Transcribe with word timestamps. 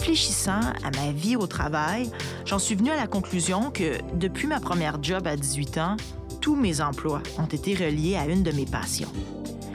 Réfléchissant 0.00 0.60
à 0.82 0.90
ma 0.96 1.12
vie 1.12 1.36
au 1.36 1.46
travail, 1.46 2.10
j'en 2.46 2.58
suis 2.58 2.74
venue 2.74 2.90
à 2.90 2.96
la 2.96 3.06
conclusion 3.06 3.70
que 3.70 3.98
depuis 4.14 4.46
ma 4.46 4.58
première 4.58 4.96
job 5.02 5.26
à 5.26 5.36
18 5.36 5.76
ans, 5.76 5.98
tous 6.40 6.56
mes 6.56 6.80
emplois 6.80 7.22
ont 7.36 7.44
été 7.44 7.74
reliés 7.74 8.16
à 8.16 8.24
une 8.24 8.42
de 8.42 8.50
mes 8.50 8.64
passions. 8.64 9.12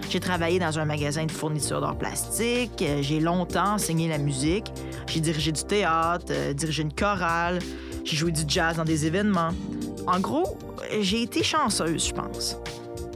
J'ai 0.09 0.19
travaillé 0.19 0.57
dans 0.57 0.79
un 0.79 0.85
magasin 0.85 1.27
de 1.27 1.31
fourniture 1.31 1.79
d'art 1.79 1.95
plastique, 1.95 2.81
euh, 2.81 3.03
j'ai 3.03 3.19
longtemps 3.19 3.75
enseigné 3.75 4.07
la 4.07 4.17
musique, 4.17 4.65
j'ai 5.05 5.19
dirigé 5.19 5.51
du 5.51 5.63
théâtre, 5.63 6.25
euh, 6.31 6.53
dirigé 6.53 6.81
une 6.81 6.93
chorale, 6.93 7.59
j'ai 8.03 8.17
joué 8.17 8.31
du 8.31 8.45
jazz 8.47 8.77
dans 8.77 8.83
des 8.83 9.05
événements. 9.05 9.51
En 10.07 10.19
gros, 10.19 10.57
j'ai 11.01 11.21
été 11.21 11.43
chanceuse, 11.43 12.07
je 12.07 12.13
pense. 12.13 12.57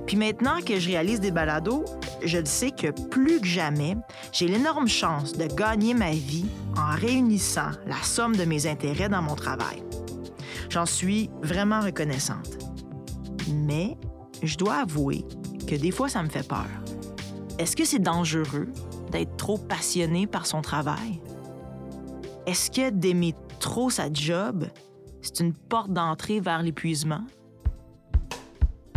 Puis 0.05 0.15
maintenant 0.15 0.61
que 0.63 0.79
je 0.79 0.89
réalise 0.89 1.19
des 1.19 1.31
balados, 1.31 1.85
je 2.23 2.43
sais 2.45 2.71
que 2.71 2.87
plus 3.09 3.39
que 3.39 3.47
jamais, 3.47 3.95
j'ai 4.31 4.47
l'énorme 4.47 4.87
chance 4.87 5.33
de 5.33 5.45
gagner 5.45 5.93
ma 5.93 6.11
vie 6.11 6.45
en 6.77 6.95
réunissant 6.95 7.71
la 7.87 8.01
somme 8.03 8.35
de 8.35 8.45
mes 8.45 8.67
intérêts 8.67 9.09
dans 9.09 9.21
mon 9.21 9.35
travail. 9.35 9.83
J'en 10.69 10.85
suis 10.85 11.29
vraiment 11.41 11.81
reconnaissante. 11.81 12.57
Mais 13.51 13.97
je 14.43 14.57
dois 14.57 14.81
avouer 14.81 15.25
que 15.67 15.75
des 15.75 15.91
fois, 15.91 16.09
ça 16.09 16.21
me 16.23 16.29
fait 16.29 16.47
peur. 16.47 16.67
Est-ce 17.57 17.75
que 17.75 17.85
c'est 17.85 17.99
dangereux 17.99 18.67
d'être 19.11 19.35
trop 19.37 19.57
passionné 19.57 20.27
par 20.27 20.45
son 20.45 20.61
travail? 20.61 21.19
Est-ce 22.45 22.71
que 22.71 22.89
d'aimer 22.89 23.35
trop 23.59 23.89
sa 23.89 24.11
job, 24.11 24.65
c'est 25.21 25.39
une 25.41 25.53
porte 25.53 25.91
d'entrée 25.91 26.39
vers 26.39 26.61
l'épuisement? 26.61 27.25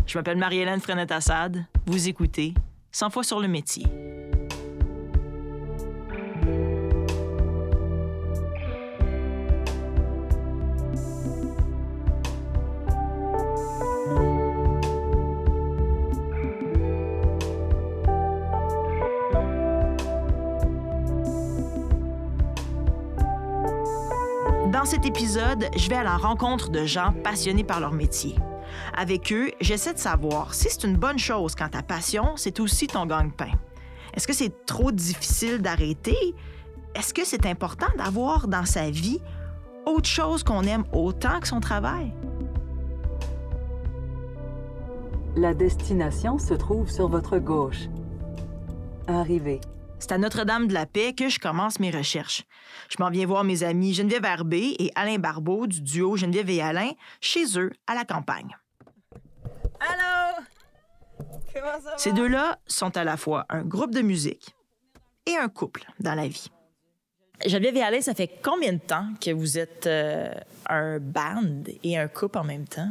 Je 0.07 0.19
m'appelle 0.19 0.39
Marie-Hélène 0.39 0.81
Frenette-Assad. 0.81 1.65
Vous 1.87 2.09
écoutez 2.09 2.55
100 2.93 3.11
fois 3.11 3.25
sur 3.25 3.41
le 3.41 3.49
métier. 3.49 3.87
Dans 24.71 24.85
cet 24.85 25.07
épisode, 25.07 25.67
je 25.77 25.89
vais 25.89 25.97
à 25.97 26.03
la 26.03 26.17
rencontre 26.17 26.71
de 26.71 26.85
gens 26.87 27.13
passionnés 27.23 27.65
par 27.65 27.81
leur 27.81 27.93
métier. 27.93 28.37
Avec 28.95 29.33
eux, 29.33 29.51
j'essaie 29.61 29.95
de 29.95 29.99
savoir 29.99 30.53
si 30.55 30.69
c'est 30.69 30.85
une 30.85 30.97
bonne 30.97 31.19
chose 31.19 31.55
quand 31.55 31.71
ta 31.71 31.83
passion, 31.83 32.37
c'est 32.37 32.61
aussi 32.61 32.87
ton 32.87 33.07
gagne-pain. 33.07 33.53
Est-ce 34.15 34.27
que 34.27 34.35
c'est 34.35 34.67
trop 34.67 34.93
difficile 34.93 35.59
d'arrêter? 35.63 36.35
Est-ce 36.95 37.15
que 37.15 37.25
c'est 37.25 37.47
important 37.47 37.87
d'avoir 37.97 38.49
dans 38.49 38.67
sa 38.67 38.91
vie 38.91 39.21
autre 39.87 40.09
chose 40.09 40.45
qu'on 40.45 40.63
aime 40.65 40.85
autant 40.93 41.41
que 41.41 41.49
son 41.49 41.61
travail? 41.61 42.13
La 45.37 45.55
destination 45.55 46.39
se 46.39 46.53
trouve 46.53 46.91
sur 46.91 47.09
votre 47.09 47.39
gauche. 47.39 47.89
Arrivez. 49.07 49.61
C'est 49.99 50.13
à 50.13 50.19
Notre-Dame 50.19 50.67
de 50.67 50.75
la 50.75 50.85
Paix 50.85 51.15
que 51.15 51.31
je 51.31 51.39
commence 51.39 51.81
mes 51.81 51.91
recherches. 51.91 52.45
Je 52.91 52.97
m'en 53.03 53.09
viens 53.09 53.25
voir 53.25 53.45
mes 53.45 53.63
amis 53.63 53.95
Geneviève 53.95 54.25
Herbé 54.25 54.77
et 54.79 54.91
Alain 54.95 55.19
Barbeau 55.19 55.67
du 55.67 55.81
duo 55.81 56.17
Geneviève 56.17 56.51
et 56.51 56.61
Alain 56.61 56.91
chez 57.21 57.59
eux 57.59 57.71
à 57.87 57.95
la 57.95 58.05
campagne. 58.05 58.55
Allô? 59.89 60.45
Comment 61.53 61.81
ça 61.83 61.91
va? 61.91 61.99
Ces 61.99 62.13
deux-là 62.13 62.59
sont 62.67 62.97
à 62.97 63.05
la 63.05 63.17
fois 63.17 63.47
un 63.49 63.63
groupe 63.63 63.93
de 63.93 64.03
musique 64.03 64.55
et 65.27 65.37
un 65.37 65.49
couple 65.49 65.85
dans 66.01 66.15
la 66.15 66.29
vie. 66.29 66.49
Geneviève 67.45 67.77
et 67.77 67.83
Alain, 67.83 68.01
ça 68.01 68.15
fait 68.15 68.31
combien 68.43 68.73
de 68.73 68.79
temps 68.79 69.07
que 69.21 69.31
vous 69.33 69.59
êtes 69.59 69.87
euh, 69.87 70.33
un 70.69 70.99
band 71.01 71.65
et 71.83 71.99
un 71.99 72.07
couple 72.09 72.39
en 72.39 72.45
même 72.45 72.67
temps? 72.67 72.91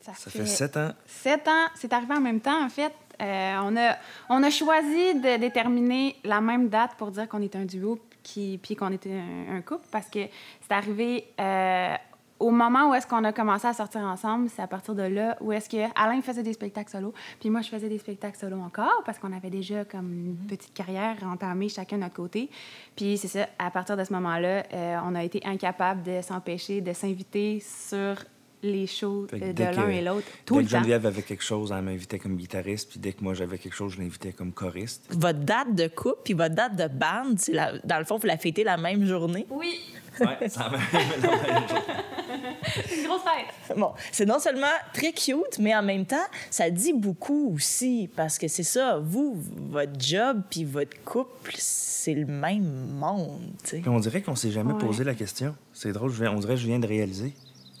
Ça, 0.00 0.12
Ça 0.14 0.30
fait 0.30 0.46
sept 0.46 0.76
ans. 0.76 0.92
Sept 1.06 1.48
ans. 1.48 1.66
C'est 1.74 1.92
arrivé 1.92 2.14
en 2.14 2.20
même 2.20 2.40
temps, 2.40 2.64
en 2.64 2.68
fait. 2.68 2.92
Euh, 3.20 3.56
on, 3.64 3.76
a, 3.76 3.96
on 4.28 4.42
a 4.44 4.50
choisi 4.50 5.14
de 5.16 5.38
déterminer 5.38 6.16
la 6.22 6.40
même 6.40 6.68
date 6.68 6.92
pour 6.96 7.10
dire 7.10 7.28
qu'on 7.28 7.42
était 7.42 7.58
un 7.58 7.64
duo 7.64 7.98
qui, 8.22 8.60
puis 8.62 8.76
qu'on 8.76 8.92
était 8.92 9.12
un, 9.12 9.56
un 9.56 9.60
couple 9.60 9.86
parce 9.90 10.06
que 10.08 10.20
c'est 10.62 10.72
arrivé 10.72 11.26
euh, 11.40 11.94
au 12.40 12.50
moment 12.50 12.90
où 12.90 12.94
est-ce 12.94 13.06
qu'on 13.06 13.24
a 13.24 13.32
commencé 13.32 13.66
à 13.66 13.72
sortir 13.72 14.00
ensemble. 14.02 14.48
C'est 14.54 14.62
à 14.62 14.66
partir 14.66 14.94
de 14.94 15.02
là 15.02 15.36
où 15.40 15.52
est-ce 15.52 15.68
que 15.68 15.76
Alain 15.96 16.22
faisait 16.22 16.42
des 16.42 16.52
spectacles 16.52 16.90
solo, 16.90 17.12
puis 17.40 17.50
moi 17.50 17.62
je 17.62 17.68
faisais 17.68 17.88
des 17.88 17.98
spectacles 17.98 18.38
solo 18.38 18.58
encore 18.60 19.02
parce 19.04 19.18
qu'on 19.18 19.32
avait 19.32 19.50
déjà 19.50 19.84
comme 19.84 20.12
une 20.12 20.36
petite 20.46 20.72
carrière 20.74 21.16
entamée 21.24 21.68
chacun 21.68 21.96
de 21.96 22.02
notre 22.02 22.14
côté. 22.14 22.48
Puis 22.96 23.18
c'est 23.18 23.28
ça, 23.28 23.48
à 23.58 23.70
partir 23.70 23.96
de 23.96 24.04
ce 24.04 24.12
moment-là, 24.12 24.62
euh, 24.72 24.98
on 25.04 25.14
a 25.14 25.24
été 25.24 25.40
incapable 25.44 26.02
de 26.02 26.20
s'empêcher 26.22 26.80
de 26.80 26.92
s'inviter 26.92 27.60
sur 27.60 28.16
les 28.60 28.88
shows 28.88 29.28
euh, 29.34 29.38
de 29.38 29.52
dès 29.52 29.72
l'un 29.72 29.86
que- 29.86 29.90
et 29.90 30.02
l'autre 30.02 30.26
tout 30.44 30.54
dès 30.54 30.60
le 30.62 30.66
que 30.66 30.70
temps. 30.72 30.78
Geneviève 30.78 31.06
avait 31.06 31.22
quelque 31.22 31.44
chose, 31.44 31.72
elle 31.76 31.82
m'invitait 31.84 32.18
comme 32.18 32.36
guitariste, 32.36 32.90
puis 32.90 32.98
dès 32.98 33.12
que 33.12 33.22
moi 33.22 33.32
j'avais 33.34 33.56
quelque 33.58 33.74
chose, 33.74 33.92
je 33.94 34.00
l'invitais 34.00 34.32
comme 34.32 34.52
choriste. 34.52 35.06
Votre 35.10 35.38
date 35.40 35.74
de 35.76 35.86
couple 35.86 36.18
puis 36.24 36.34
votre 36.34 36.54
date 36.56 36.74
de 36.74 36.88
band, 36.88 37.34
c'est 37.36 37.52
la- 37.52 37.78
dans 37.84 37.98
le 37.98 38.04
fond, 38.04 38.16
vous 38.16 38.26
la 38.26 38.36
fêtez 38.36 38.64
la 38.64 38.76
même 38.76 39.04
journée? 39.04 39.46
Oui, 39.50 39.78
Ouais, 40.20 40.48
ça 40.48 40.68
m'a- 40.70 40.78
une 42.96 43.06
grosse 43.06 43.22
fête. 43.22 43.76
Bon, 43.78 43.92
c'est 44.12 44.26
non 44.26 44.38
seulement 44.38 44.66
très 44.92 45.12
cute, 45.12 45.58
mais 45.58 45.74
en 45.76 45.82
même 45.82 46.06
temps, 46.06 46.16
ça 46.50 46.70
dit 46.70 46.92
beaucoup 46.92 47.52
aussi 47.54 48.08
parce 48.16 48.38
que 48.38 48.48
c'est 48.48 48.62
ça, 48.62 48.98
vous, 49.02 49.36
votre 49.70 49.98
job 49.98 50.42
puis 50.50 50.64
votre 50.64 51.02
couple, 51.04 51.54
c'est 51.58 52.14
le 52.14 52.26
même 52.26 52.88
monde, 52.98 53.40
tu 53.64 53.70
sais. 53.70 53.78
Puis 53.78 53.88
on 53.88 54.00
dirait 54.00 54.22
qu'on 54.22 54.36
s'est 54.36 54.50
jamais 54.50 54.72
Ouais. 54.72 54.78
posé 54.78 55.04
la 55.04 55.14
question. 55.14 55.54
C'est 55.72 55.92
drôle, 55.92 56.10
je 56.12 56.22
viens- 56.22 56.32
on 56.32 56.38
dirait 56.40 56.54
que 56.54 56.60
je 56.60 56.66
viens 56.66 56.78
de 56.78 56.86
réaliser 56.86 57.32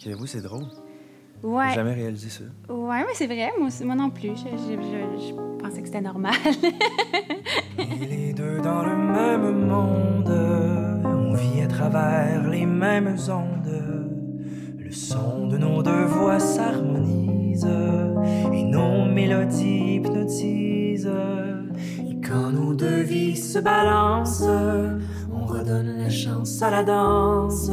que 0.04 0.10
oui, 0.10 0.26
c'est 0.28 0.40
drôle. 0.42 0.64
J'ai 1.42 1.48
Ouais. 1.48 1.72
jamais 1.74 1.94
réalisé 1.94 2.30
ça. 2.30 2.44
Ouais, 2.72 3.00
mais 3.06 3.14
c'est 3.14 3.26
vrai, 3.26 3.52
moi, 3.58 3.94
non 3.94 4.10
plus. 4.10 4.30
Je, 4.30 4.42
je- 4.56 4.82
je- 4.82 5.28
je 5.28 5.34
pensais 5.62 5.80
que 5.80 5.86
c'était 5.86 6.00
normal. 6.00 6.34
Les 8.00 8.32
deux 8.32 8.60
dans 8.60 8.82
le 8.82 8.96
même 8.96 9.66
monde, 9.66 10.28
on 11.04 11.34
vit 11.34 11.62
à 11.62 11.66
travers 11.68 12.48
les 12.48 12.66
mêmes 12.66 13.16
ondes. 13.28 14.07
Le 14.88 14.94
son 14.94 15.48
de 15.48 15.58
nos 15.58 15.82
deux 15.82 16.06
voix 16.06 16.40
s'harmonise 16.40 17.68
et 18.54 18.62
nos 18.62 19.04
mélodies 19.04 19.96
hypnotisent. 19.96 21.12
Et 22.08 22.18
quand 22.26 22.50
nos 22.50 22.72
deux 22.72 23.02
vies 23.02 23.36
se 23.36 23.58
balancent, 23.58 24.48
on 25.30 25.44
redonne 25.44 25.98
la 25.98 26.08
chance 26.08 26.62
à 26.62 26.70
la 26.70 26.84
danse. 26.84 27.70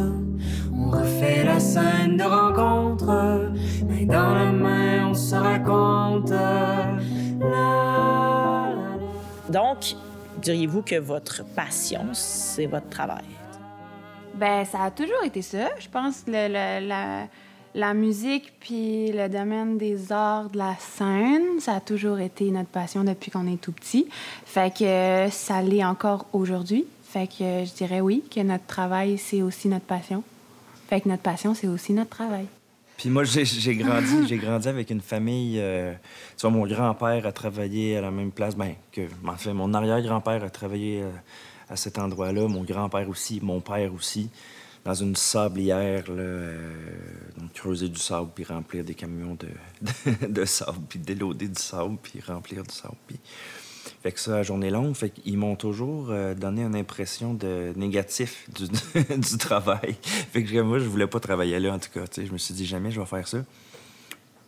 On 0.76 0.90
refait 0.90 1.46
la 1.46 1.62
scène 1.62 2.18
de 2.18 2.24
rencontre, 2.24 3.50
mais 3.88 4.06
dans 4.06 4.34
la 4.34 4.52
main 4.52 5.08
on 5.12 5.14
se 5.14 5.36
raconte. 5.36 6.34
Donc, 9.50 9.96
diriez-vous 10.42 10.82
que 10.82 11.00
votre 11.00 11.46
passion, 11.46 12.08
c'est 12.12 12.66
votre 12.66 12.90
travail? 12.90 13.24
Ben, 14.36 14.66
ça 14.66 14.84
a 14.84 14.92
toujours 14.92 15.24
été 15.24 15.42
ça. 15.42 15.70
Je 15.80 15.88
pense 15.90 16.22
que 16.22 16.32
la, 16.32 17.28
la 17.74 17.94
musique 17.94 18.54
puis 18.60 19.12
le 19.12 19.28
domaine 19.28 19.78
des 19.78 20.12
arts 20.12 20.50
de 20.50 20.58
la 20.58 20.76
scène, 20.80 21.60
ça 21.60 21.74
a 21.76 21.80
toujours 21.80 22.20
été 22.20 22.50
notre 22.52 22.70
passion 22.70 23.04
depuis 23.04 23.32
qu'on 23.32 23.48
est 23.52 23.60
tout 23.62 23.74
petit. 23.74 24.08
Fait 24.46 24.74
que 24.74 25.28
ça 25.30 25.62
l'est 25.62 25.84
encore 25.84 26.26
aujourd'hui. 26.34 26.86
Fait 27.04 27.28
que 27.28 27.66
je 27.66 27.74
dirais 27.74 28.02
oui, 28.02 28.24
que 28.34 28.40
notre 28.42 28.66
travail, 28.66 29.18
c'est 29.18 29.42
aussi 29.42 29.68
notre 29.68 29.86
passion. 29.86 30.24
Fait 30.90 31.02
que 31.02 31.10
notre 31.10 31.24
passion, 31.24 31.54
c'est 31.54 31.68
aussi 31.68 31.94
notre 31.94 32.10
travail. 32.10 32.46
Puis 32.98 33.10
moi, 33.10 33.26
j'ai 33.26 33.44
j'ai 33.44 33.76
grandi, 33.76 34.28
j'ai 34.28 34.38
grandi 34.38 34.68
avec 34.70 34.90
une 34.90 35.02
famille. 35.02 35.58
euh, 35.60 35.94
tu 36.38 36.42
vois, 36.48 36.50
mon 36.52 36.66
grand-père 36.66 37.26
a 37.26 37.32
travaillé 37.32 37.98
à 37.98 38.02
la 38.02 38.12
même 38.12 38.32
place. 38.32 38.56
Ben, 38.56 38.74
que, 38.92 39.02
en 39.28 39.36
fait, 39.36 39.54
mon 39.54 39.74
arrière-grand-père 39.74 40.44
a 40.44 40.50
travaillé 40.50 41.02
euh, 41.02 41.10
à 41.70 41.76
cet 41.76 41.98
endroit-là. 41.98 42.48
Mon 42.48 42.64
grand-père 42.64 43.10
aussi, 43.10 43.40
mon 43.42 43.62
père 43.62 43.94
aussi, 43.94 44.30
dans 44.86 44.94
une 44.94 45.16
sablière, 45.16 46.04
là, 46.12 46.22
euh, 46.22 46.72
donc 47.40 47.54
creuser 47.54 47.90
du 47.90 48.00
sable, 48.00 48.30
puis 48.34 48.44
remplir 48.44 48.84
des 48.84 48.94
camions 48.94 49.36
de, 49.36 50.28
de, 50.28 50.46
sable, 50.46 50.80
puis 50.88 51.00
déloader 51.00 51.48
du 51.48 51.62
sable, 51.62 51.98
puis 52.02 52.22
remplir 52.22 52.64
du 52.64 52.74
sable. 52.74 52.96
Fait 54.04 54.12
que 54.12 54.20
ça, 54.20 54.38
à 54.38 54.44
journée 54.44 54.70
longue, 54.70 54.96
fait 54.96 55.12
m'ont 55.26 55.56
toujours 55.56 56.08
euh, 56.12 56.36
donné 56.36 56.62
une 56.62 56.76
impression 56.76 57.34
de 57.34 57.74
négatif 57.76 58.48
du, 58.52 58.68
du 59.18 59.38
travail. 59.38 59.96
Fait 60.04 60.44
que 60.44 60.62
moi, 60.62 60.78
je 60.78 60.86
voulais 60.86 61.08
pas 61.08 61.20
travailler 61.20 61.60
là, 61.60 61.74
en 61.74 61.80
tout 61.80 61.90
cas. 61.92 62.06
Je 62.16 62.32
me 62.32 62.38
suis 62.38 62.54
dit, 62.54 62.68
jamais 62.68 62.92
je 62.92 63.00
vais 63.00 63.08
faire 63.08 63.28
ça. 63.28 63.40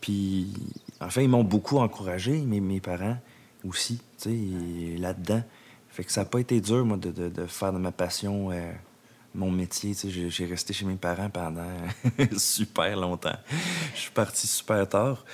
Puis, 0.02 0.54
enfin, 1.02 1.22
ils 1.22 1.30
m'ont 1.30 1.44
beaucoup 1.44 1.80
encouragé, 1.80 2.38
mes, 2.42 2.60
mes 2.60 2.80
parents 2.80 3.18
aussi, 3.68 4.00
là-dedans. 4.26 5.42
Fait 5.98 6.04
que 6.04 6.12
ça 6.12 6.22
n'a 6.22 6.26
pas 6.26 6.40
été 6.40 6.62
dur, 6.62 6.86
moi, 6.86 6.96
de, 6.96 7.10
de- 7.10 7.48
faire 7.48 7.74
de 7.74 7.80
ma 7.80 7.92
passion 7.92 8.52
euh, 8.52 8.72
mon 9.34 9.50
métier. 9.50 9.96
J'ai- 10.06 10.46
resté 10.46 10.72
chez 10.72 10.86
mes 10.86 10.94
parents 10.94 11.32
pendant 11.32 11.64
super 12.38 12.96
longtemps. 12.96 13.36
Je 13.96 14.02
suis 14.02 14.12
parti 14.12 14.46
super 14.46 14.88
tard 14.88 15.26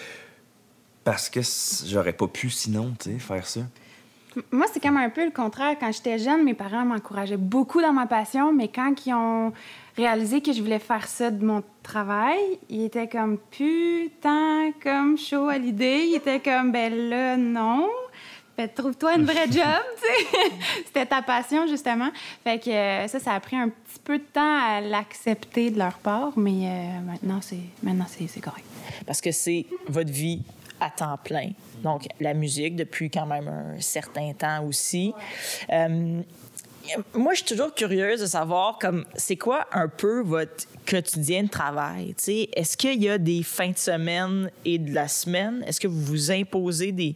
parce 1.03 1.29
que 1.29 1.41
j'aurais 1.85 2.13
pas 2.13 2.27
pu 2.29 2.49
sinon, 2.49 2.93
faire 3.19 3.45
ça. 3.45 3.59
Moi, 4.53 4.65
c'est 4.73 4.81
comme 4.81 4.95
un 4.95 5.09
peu 5.09 5.25
le 5.25 5.31
contraire. 5.31 5.75
Quand 5.77 5.91
j'étais 5.91 6.17
jeune, 6.17 6.45
mes 6.45 6.53
parents 6.53 6.85
m'encourageaient 6.85 7.35
beaucoup 7.35 7.81
dans 7.81 7.91
ma 7.91 8.07
passion, 8.07 8.53
mais 8.53 8.69
quand 8.69 8.93
ils 9.05 9.13
ont 9.13 9.51
réalisé 9.97 10.41
que 10.41 10.53
je 10.53 10.61
voulais 10.61 10.79
faire 10.79 11.09
ça 11.09 11.29
de 11.29 11.43
mon 11.45 11.61
travail, 11.83 12.39
ils 12.69 12.85
étaient 12.85 13.09
comme 13.09 13.37
putain, 13.37 14.71
comme 14.81 15.17
chaud 15.17 15.49
à 15.49 15.57
l'idée. 15.57 16.05
Ils 16.07 16.15
étaient 16.15 16.39
comme, 16.39 16.71
ben 16.71 17.09
là, 17.09 17.35
non. 17.35 17.89
Fait 18.55 18.67
trouve-toi 18.67 19.15
une 19.15 19.25
vraie 19.25 19.47
job, 19.51 19.83
tu 19.97 20.07
sais. 20.07 20.51
C'était 20.85 21.05
ta 21.05 21.21
passion, 21.21 21.67
justement. 21.67 22.09
Fait 22.43 22.59
que 22.59 22.69
euh, 22.69 23.07
ça, 23.07 23.19
ça 23.19 23.33
a 23.33 23.39
pris 23.39 23.55
un 23.55 23.69
petit 23.69 23.99
peu 24.03 24.17
de 24.17 24.23
temps 24.23 24.59
à 24.61 24.81
l'accepter 24.81 25.71
de 25.71 25.79
leur 25.79 25.97
part, 25.97 26.33
mais 26.37 26.67
euh, 26.67 26.99
maintenant, 27.01 27.39
c'est 27.41 27.57
maintenant 27.81 28.05
c'est 28.07 28.41
correct. 28.41 28.65
Parce 29.05 29.21
que 29.21 29.31
c'est 29.31 29.65
votre 29.87 30.11
vie 30.11 30.41
à 30.79 30.89
temps 30.89 31.17
plein. 31.23 31.51
Donc, 31.83 32.07
la 32.19 32.33
musique 32.33 32.75
depuis 32.75 33.09
quand 33.09 33.25
même 33.25 33.47
un 33.47 33.79
certain 33.79 34.33
temps 34.33 34.63
aussi. 34.65 35.13
Euh, 35.71 36.21
moi, 37.15 37.33
je 37.33 37.39
suis 37.39 37.55
toujours 37.55 37.73
curieuse 37.73 38.21
de 38.21 38.25
savoir, 38.25 38.77
comme, 38.79 39.05
c'est 39.15 39.37
quoi 39.37 39.67
un 39.71 39.87
peu 39.87 40.21
votre 40.21 40.65
quotidien 40.85 41.43
de 41.43 41.49
travail? 41.49 42.15
Est-ce 42.27 42.77
qu'il 42.77 43.01
y 43.01 43.09
a 43.09 43.17
des 43.17 43.43
fins 43.43 43.71
de 43.71 43.77
semaine 43.77 44.51
et 44.65 44.77
de 44.77 44.93
la 44.93 45.07
semaine? 45.07 45.63
Est-ce 45.67 45.79
que 45.79 45.87
vous 45.87 46.01
vous 46.01 46.31
imposez 46.31 46.91
des, 46.91 47.15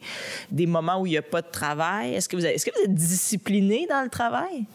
des 0.51 0.65
moments 0.65 1.01
où 1.01 1.05
il 1.05 1.11
n'y 1.11 1.17
a 1.17 1.21
pas 1.21 1.41
de 1.41 1.51
travail? 1.51 2.13
Est-ce 2.13 2.29
que, 2.29 2.37
vous 2.37 2.45
est-ce 2.45 2.65
que 2.65 2.71
vous 2.75 2.85
êtes 2.85 2.93
discipliné 2.95 3.87
dans 3.89 4.03
le 4.03 4.09
travail? 4.09 4.65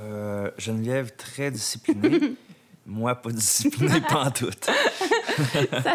Euh, 0.00 0.50
Geneviève, 0.58 1.12
très 1.16 1.50
disciplinée. 1.50 2.36
Moi, 2.88 3.16
pas 3.16 3.32
discipliné, 3.32 4.00
pas 4.00 4.26
en 4.26 4.30
tout. 4.30 4.48
Ça 4.62 4.72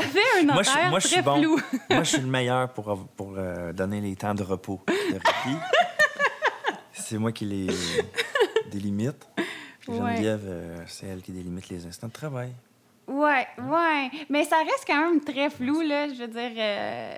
fait 0.01 0.41
un 0.41 0.53
moi, 0.53 0.61
je, 0.61 0.89
moi, 0.89 0.99
je 0.99 1.07
suis 1.07 1.21
bon. 1.21 1.39
moi, 1.89 2.03
je 2.03 2.09
suis 2.09 2.19
le 2.19 2.27
meilleur 2.27 2.67
pour, 2.73 3.07
pour 3.15 3.35
euh, 3.37 3.71
donner 3.71 4.01
les 4.01 4.13
temps 4.17 4.35
de 4.35 4.43
repos, 4.43 4.81
de 4.87 5.13
répit. 5.13 5.57
C'est 6.93 7.17
moi 7.17 7.31
qui 7.31 7.45
les 7.45 7.67
délimite. 8.71 9.27
Geneviève, 9.85 10.45
euh, 10.45 10.77
c'est 10.87 11.07
elle 11.07 11.21
qui 11.21 11.31
délimite 11.31 11.69
les 11.69 11.85
instants 11.85 12.07
de 12.07 12.13
travail. 12.13 12.51
Ouais, 13.07 13.47
ouais. 13.57 14.11
Mais 14.29 14.43
ça 14.43 14.57
reste 14.57 14.85
quand 14.87 15.09
même 15.09 15.21
très 15.21 15.49
flou, 15.49 15.81
là. 15.81 16.07
Je 16.07 16.21
veux 16.21 16.27
dire, 16.27 16.51
il 16.51 16.59
euh, 16.59 17.15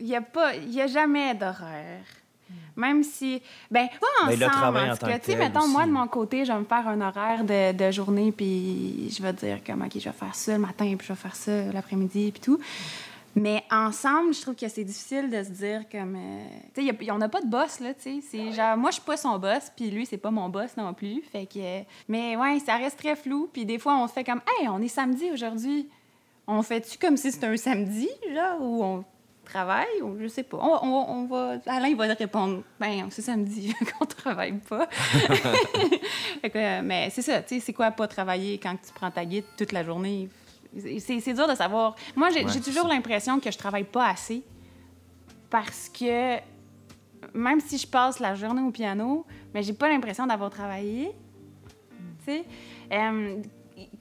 n'y 0.00 0.16
a, 0.16 0.22
pas, 0.22 0.54
y 0.56 0.80
a 0.80 0.86
jamais 0.86 1.34
d'horaire. 1.34 2.04
Même 2.76 3.02
si. 3.02 3.42
Ben, 3.70 3.88
pas 4.00 4.06
ensemble. 4.22 4.40
Le 4.40 4.46
travail 4.46 4.90
en, 4.90 4.96
tout 4.96 5.06
cas. 5.06 5.18
Tu 5.18 5.32
sais, 5.32 5.36
mettons, 5.36 5.66
moi, 5.66 5.84
de 5.84 5.90
mon 5.90 6.06
côté, 6.06 6.44
je 6.44 6.52
vais 6.52 6.58
me 6.58 6.64
faire 6.64 6.86
un 6.86 7.00
horaire 7.00 7.44
de, 7.44 7.72
de 7.72 7.90
journée, 7.90 8.32
puis 8.32 9.10
je 9.10 9.20
vais 9.20 9.32
dire 9.32 9.58
comme, 9.66 9.82
OK, 9.82 9.92
je 9.94 10.04
vais 10.08 10.12
faire 10.12 10.34
ça 10.34 10.52
le 10.52 10.60
matin, 10.60 10.94
puis 10.96 11.06
je 11.06 11.12
vais 11.12 11.18
faire 11.18 11.34
ça 11.34 11.64
l'après-midi, 11.72 12.30
puis 12.30 12.40
tout. 12.40 12.60
Mais 13.38 13.64
ensemble, 13.70 14.34
je 14.34 14.40
trouve 14.40 14.54
que 14.54 14.68
c'est 14.68 14.84
difficile 14.84 15.30
de 15.30 15.42
se 15.42 15.50
dire 15.50 15.88
comme. 15.90 16.16
Euh, 16.16 16.44
tu 16.74 16.86
sais, 16.86 17.10
on 17.10 17.18
n'a 17.18 17.28
pas 17.28 17.40
de 17.40 17.46
boss, 17.46 17.80
là, 17.80 17.94
tu 17.94 18.02
sais. 18.02 18.20
C'est 18.28 18.52
genre, 18.52 18.76
moi, 18.76 18.90
je 18.90 18.94
suis 18.94 19.04
pas 19.04 19.16
son 19.16 19.38
boss, 19.38 19.70
puis 19.74 19.90
lui, 19.90 20.06
c'est 20.06 20.18
pas 20.18 20.30
mon 20.30 20.48
boss 20.48 20.76
non 20.76 20.92
plus. 20.94 21.22
Fait 21.30 21.46
que. 21.46 21.82
mais 22.08 22.36
ouais, 22.36 22.58
ça 22.60 22.76
reste 22.76 22.98
très 22.98 23.16
flou. 23.16 23.48
Puis 23.52 23.64
des 23.64 23.78
fois, 23.78 23.96
on 23.96 24.08
se 24.08 24.12
fait 24.12 24.24
comme, 24.24 24.40
hey, 24.58 24.68
on 24.68 24.80
est 24.80 24.88
samedi 24.88 25.30
aujourd'hui. 25.30 25.88
On 26.46 26.62
fait-tu 26.62 26.98
comme 26.98 27.16
si 27.16 27.30
c'était 27.30 27.46
un 27.46 27.56
samedi, 27.56 28.08
genre, 28.32 28.60
où 28.60 28.82
on 28.82 29.04
travaille 29.48 30.02
ou 30.02 30.16
je 30.20 30.28
sais 30.28 30.42
pas. 30.42 30.58
On, 30.58 31.26
va... 31.26 31.56
Alain, 31.66 31.88
il 31.88 31.96
va 31.96 32.04
répondre 32.04 32.62
ben 32.78 33.08
c'est 33.10 33.22
samedi 33.22 33.74
qu'on 33.98 34.04
travaille 34.04 34.58
pas. 34.58 34.88
mais 36.82 37.08
c'est 37.10 37.22
ça, 37.22 37.42
tu 37.42 37.54
sais, 37.54 37.60
c'est 37.60 37.72
quoi 37.72 37.90
pas 37.90 38.06
travailler 38.06 38.58
quand 38.58 38.74
tu 38.74 38.92
prends 38.94 39.10
ta 39.10 39.24
guide 39.24 39.44
toute 39.56 39.72
la 39.72 39.82
journée? 39.82 40.28
C'est 40.98 41.32
dur 41.32 41.48
de 41.48 41.54
savoir. 41.54 41.96
Moi, 42.16 42.28
j'ai 42.30 42.60
toujours 42.60 42.88
l'impression 42.88 43.40
que 43.40 43.50
je 43.50 43.58
travaille 43.58 43.84
pas 43.84 44.08
assez 44.08 44.42
parce 45.50 45.88
que 45.88 46.36
même 47.34 47.60
si 47.60 47.78
je 47.78 47.86
passe 47.86 48.20
la 48.20 48.34
journée 48.34 48.62
au 48.62 48.70
piano, 48.70 49.24
mais 49.54 49.62
j'ai 49.62 49.72
pas 49.72 49.88
l'impression 49.88 50.26
d'avoir 50.26 50.50
travaillé. 50.50 51.10
Tu 52.24 52.32
sais? 52.32 52.44
Euh, 52.92 53.42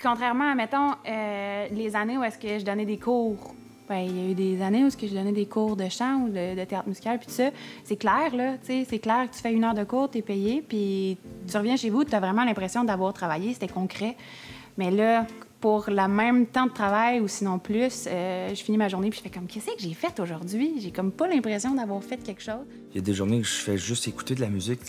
contrairement 0.02 0.52
à, 0.52 0.56
mettons, 0.56 0.92
euh, 1.08 1.68
les 1.72 1.96
années 1.96 2.18
où 2.18 2.24
est-ce 2.24 2.38
que 2.38 2.60
je 2.60 2.66
donnais 2.66 2.86
des 2.86 2.98
cours 2.98 3.54
ben, 3.90 4.00
il 4.00 4.18
y 4.18 4.28
a 4.28 4.32
eu 4.32 4.34
des 4.34 4.62
années 4.62 4.84
où 4.84 4.90
je 4.90 5.14
donnais 5.14 5.32
des 5.32 5.46
cours 5.46 5.78
de 5.78 5.88
chant 5.88 6.24
ou 6.24 6.28
de, 6.28 6.66
théâtre 6.66 6.90
musical, 6.90 7.20
puis 7.20 7.28
tout 7.28 7.34
ça. 7.34 7.52
C'est 7.86 7.96
clair, 7.96 8.36
là, 8.36 8.58
tu 8.58 8.66
sais, 8.68 8.86
c'est 8.90 9.00
clair 9.00 9.30
que 9.30 9.36
tu 9.36 9.42
fais 9.42 9.54
une 9.54 9.64
heure 9.64 9.74
de 9.74 9.86
cours, 9.86 10.12
tu 10.12 10.18
es 10.18 10.22
payé, 10.22 10.62
puis 10.62 11.18
tu 11.50 11.56
reviens 11.56 11.78
chez 11.78 11.90
vous, 11.90 12.04
tu 12.04 12.14
as 12.14 12.20
vraiment 12.20 12.44
l'impression 12.44 12.84
d'avoir 12.84 13.14
travaillé, 13.14 13.54
c'était 13.54 13.70
concret. 13.70 14.18
Mais 14.78 14.92
là, 14.92 15.26
pour 15.68 15.90
la 15.90 16.08
même 16.08 16.46
temps 16.46 16.68
de 16.68 16.72
travail 16.72 17.20
ou 17.20 17.28
sinon 17.28 17.60
plus, 17.60 18.06
euh, 18.08 18.56
je 18.56 18.64
finis 18.64 18.78
ma 18.78 18.88
journée 18.88 19.10
puis 19.10 19.20
je 19.20 19.24
fais 19.24 19.30
comme 19.30 19.48
qu'est-ce 19.48 19.66
que 19.66 19.80
j'ai 19.80 19.94
fait 19.94 20.18
aujourd'hui? 20.22 20.76
J'ai 20.80 20.92
comme 20.92 21.12
pas 21.12 21.28
l'impression 21.28 21.76
d'avoir 21.76 22.02
fait 22.02 22.16
quelque 22.24 22.42
chose. 22.42 22.64
Il 22.92 22.96
y 22.96 23.00
a 23.00 23.02
des 23.02 23.14
journées 23.14 23.40
où 23.40 23.44
je 23.44 23.52
fais 23.52 23.78
juste 23.78 24.08
écouter 24.08 24.34
de 24.34 24.40
la 24.40 24.48
musique. 24.48 24.80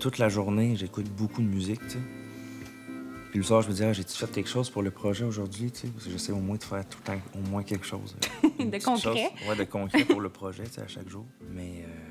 Toute 0.00 0.16
la 0.16 0.30
journée, 0.30 0.76
j'écoute 0.76 1.10
beaucoup 1.10 1.42
de 1.42 1.46
musique. 1.46 1.82
Puis 1.88 3.38
le 3.38 3.42
soir, 3.42 3.60
je 3.60 3.68
me 3.68 3.74
dis, 3.74 3.84
ah, 3.84 3.92
j'ai-tu 3.92 4.16
fait 4.16 4.30
quelque 4.30 4.48
chose 4.48 4.70
pour 4.70 4.82
le 4.82 4.90
projet 4.90 5.26
aujourd'hui, 5.26 5.70
tu 5.70 5.80
sais? 5.80 5.88
Parce 5.88 6.06
que 6.06 6.10
j'essaie 6.10 6.32
au 6.32 6.36
moins 6.36 6.56
de 6.56 6.64
faire 6.64 6.88
tout 6.88 6.96
le 7.02 7.12
temps 7.12 7.20
au 7.34 7.50
moins 7.50 7.62
quelque 7.62 7.84
chose. 7.84 8.16
de 8.58 8.82
concret. 8.82 9.30
Ouais, 9.46 9.56
de 9.56 9.64
concret 9.64 10.06
pour 10.06 10.22
le 10.22 10.30
projet, 10.30 10.64
tu 10.64 10.76
sais, 10.76 10.80
à 10.80 10.88
chaque 10.88 11.10
jour. 11.10 11.26
Mais. 11.52 11.84
Euh, 11.86 12.04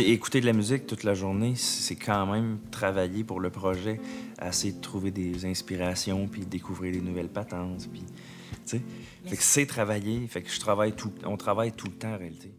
écouter 0.00 0.40
de 0.40 0.46
la 0.46 0.52
musique 0.52 0.86
toute 0.86 1.04
la 1.04 1.14
journée, 1.14 1.54
c'est 1.56 1.96
quand 1.96 2.26
même 2.26 2.58
travailler 2.70 3.24
pour 3.24 3.40
le 3.40 3.50
projet, 3.50 4.00
essayer 4.48 4.72
de 4.72 4.80
trouver 4.80 5.10
des 5.10 5.44
inspirations, 5.44 6.26
puis 6.26 6.44
découvrir 6.44 6.92
des 6.92 7.00
nouvelles 7.00 7.28
patentes, 7.28 7.88
puis, 7.90 8.02
tu 8.02 8.56
sais. 8.64 8.82
Fait 9.26 9.36
que 9.36 9.42
c'est 9.42 9.66
travailler, 9.66 10.26
fait 10.26 10.42
que 10.42 10.50
je 10.50 10.60
travaille 10.60 10.92
tout, 10.92 11.12
on 11.24 11.36
travaille 11.36 11.72
tout 11.72 11.86
le 11.86 11.92
temps 11.92 12.14
en 12.14 12.18
réalité. 12.18 12.52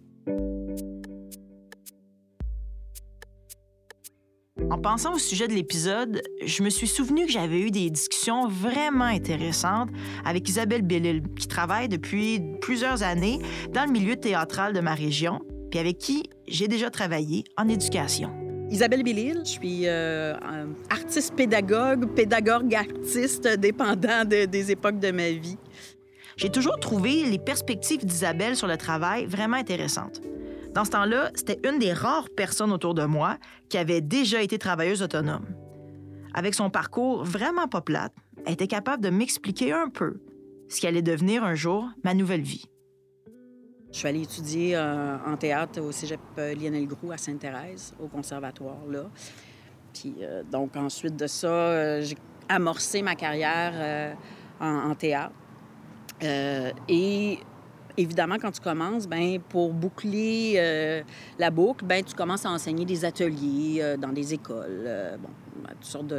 En 4.69 4.79
pensant 4.79 5.13
au 5.13 5.19
sujet 5.19 5.47
de 5.47 5.53
l'épisode, 5.53 6.21
je 6.45 6.63
me 6.63 6.69
suis 6.69 6.87
souvenu 6.87 7.25
que 7.25 7.31
j'avais 7.31 7.61
eu 7.61 7.71
des 7.71 7.89
discussions 7.89 8.47
vraiment 8.47 9.05
intéressantes 9.05 9.89
avec 10.25 10.47
Isabelle 10.47 10.81
Bellil, 10.83 11.21
qui 11.37 11.47
travaille 11.47 11.89
depuis 11.89 12.39
plusieurs 12.61 13.03
années 13.03 13.39
dans 13.71 13.85
le 13.85 13.91
milieu 13.91 14.15
théâtral 14.15 14.73
de 14.73 14.79
ma 14.79 14.95
région, 14.95 15.41
puis 15.69 15.79
avec 15.79 15.97
qui 15.97 16.23
j'ai 16.47 16.67
déjà 16.67 16.89
travaillé 16.89 17.43
en 17.57 17.67
éducation. 17.67 18.42
Isabelle 18.73 19.03
Bellil, 19.03 19.41
je 19.45 19.51
suis 19.51 19.81
euh, 19.85 20.33
artiste 20.89 21.35
pédagogue, 21.35 22.11
pédagogue 22.15 22.73
artiste, 22.73 23.47
dépendant 23.59 24.25
des 24.25 24.71
époques 24.71 24.97
de 24.97 25.11
ma 25.11 25.29
vie. 25.29 25.59
J'ai 26.37 26.49
toujours 26.49 26.79
trouvé 26.79 27.23
les 27.23 27.37
perspectives 27.37 28.03
d'Isabelle 28.03 28.55
sur 28.55 28.65
le 28.65 28.75
travail 28.75 29.27
vraiment 29.27 29.57
intéressantes. 29.57 30.21
Dans 30.73 30.85
ce 30.85 30.89
temps-là, 30.89 31.29
c'était 31.35 31.59
une 31.69 31.77
des 31.77 31.93
rares 31.93 32.29
personnes 32.35 32.71
autour 32.71 32.95
de 32.95 33.05
moi 33.05 33.37
qui 33.69 33.77
avait 33.77 34.01
déjà 34.01 34.41
été 34.41 34.57
travailleuse 34.57 35.03
autonome. 35.03 35.45
Avec 36.33 36.55
son 36.55 36.71
parcours 36.71 37.23
vraiment 37.23 37.67
pas 37.67 37.81
plate, 37.81 38.15
elle 38.47 38.53
était 38.53 38.65
capable 38.65 39.03
de 39.03 39.11
m'expliquer 39.11 39.71
un 39.71 39.89
peu 39.89 40.19
ce 40.67 40.79
qui 40.79 40.87
allait 40.87 41.03
devenir 41.03 41.43
un 41.43 41.53
jour 41.53 41.87
ma 42.03 42.15
nouvelle 42.15 42.41
vie. 42.41 42.65
Je 43.93 43.99
suis 43.99 44.07
allée 44.07 44.23
étudier 44.23 44.75
euh, 44.75 45.17
en 45.23 45.37
théâtre 45.37 45.79
au 45.79 45.91
cégep 45.91 46.19
euh, 46.39 46.55
Lionel 46.55 46.87
Groux 46.87 47.11
à 47.11 47.17
Sainte-Thérèse, 47.17 47.93
au 48.01 48.07
conservatoire, 48.07 48.79
là. 48.89 49.03
Puis, 49.93 50.15
euh, 50.23 50.41
donc, 50.51 50.75
ensuite 50.75 51.15
de 51.15 51.27
ça, 51.27 52.01
j'ai 52.01 52.17
amorcé 52.49 53.03
ma 53.03 53.13
carrière 53.13 54.17
en, 54.59 54.95
théâtre. 54.95 55.35
et 56.21 57.37
évidemment, 57.95 58.37
quand 58.41 58.51
tu 58.51 58.61
commences, 58.61 59.07
ben 59.07 59.39
pour 59.39 59.71
boucler 59.71 61.03
la 61.37 61.51
boucle, 61.51 61.85
ben 61.85 62.03
tu 62.03 62.15
commences 62.15 62.45
à 62.45 62.49
enseigner 62.49 62.85
des 62.85 63.05
ateliers 63.05 63.95
dans 63.99 64.11
des 64.11 64.33
écoles, 64.33 65.17
bon, 65.19 65.29
toutes 65.79 65.85
sortes 65.85 66.13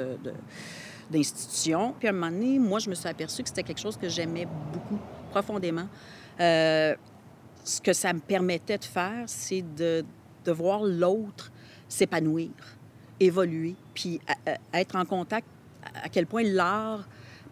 d'institutions. 1.10 1.94
Puis 1.98 2.06
à 2.08 2.12
un 2.12 2.14
moment 2.14 2.30
donné, 2.30 2.58
moi, 2.58 2.78
je 2.78 2.88
me 2.88 2.94
suis 2.94 3.08
aperçue 3.08 3.42
que 3.42 3.48
c'était 3.48 3.64
quelque 3.64 3.80
chose 3.80 3.96
que 3.96 4.08
j'aimais 4.08 4.46
beaucoup, 4.72 4.98
profondément 5.30 5.88
ce 7.64 7.80
que 7.80 7.92
ça 7.92 8.12
me 8.12 8.20
permettait 8.20 8.78
de 8.78 8.84
faire, 8.84 9.24
c'est 9.26 9.64
de, 9.74 10.04
de 10.44 10.52
voir 10.52 10.84
l'autre 10.84 11.50
s'épanouir, 11.88 12.50
évoluer, 13.18 13.74
puis 13.94 14.20
être 14.72 14.96
en 14.96 15.04
contact 15.04 15.46
à 15.94 16.08
quel 16.08 16.26
point 16.26 16.42
l'art 16.42 17.08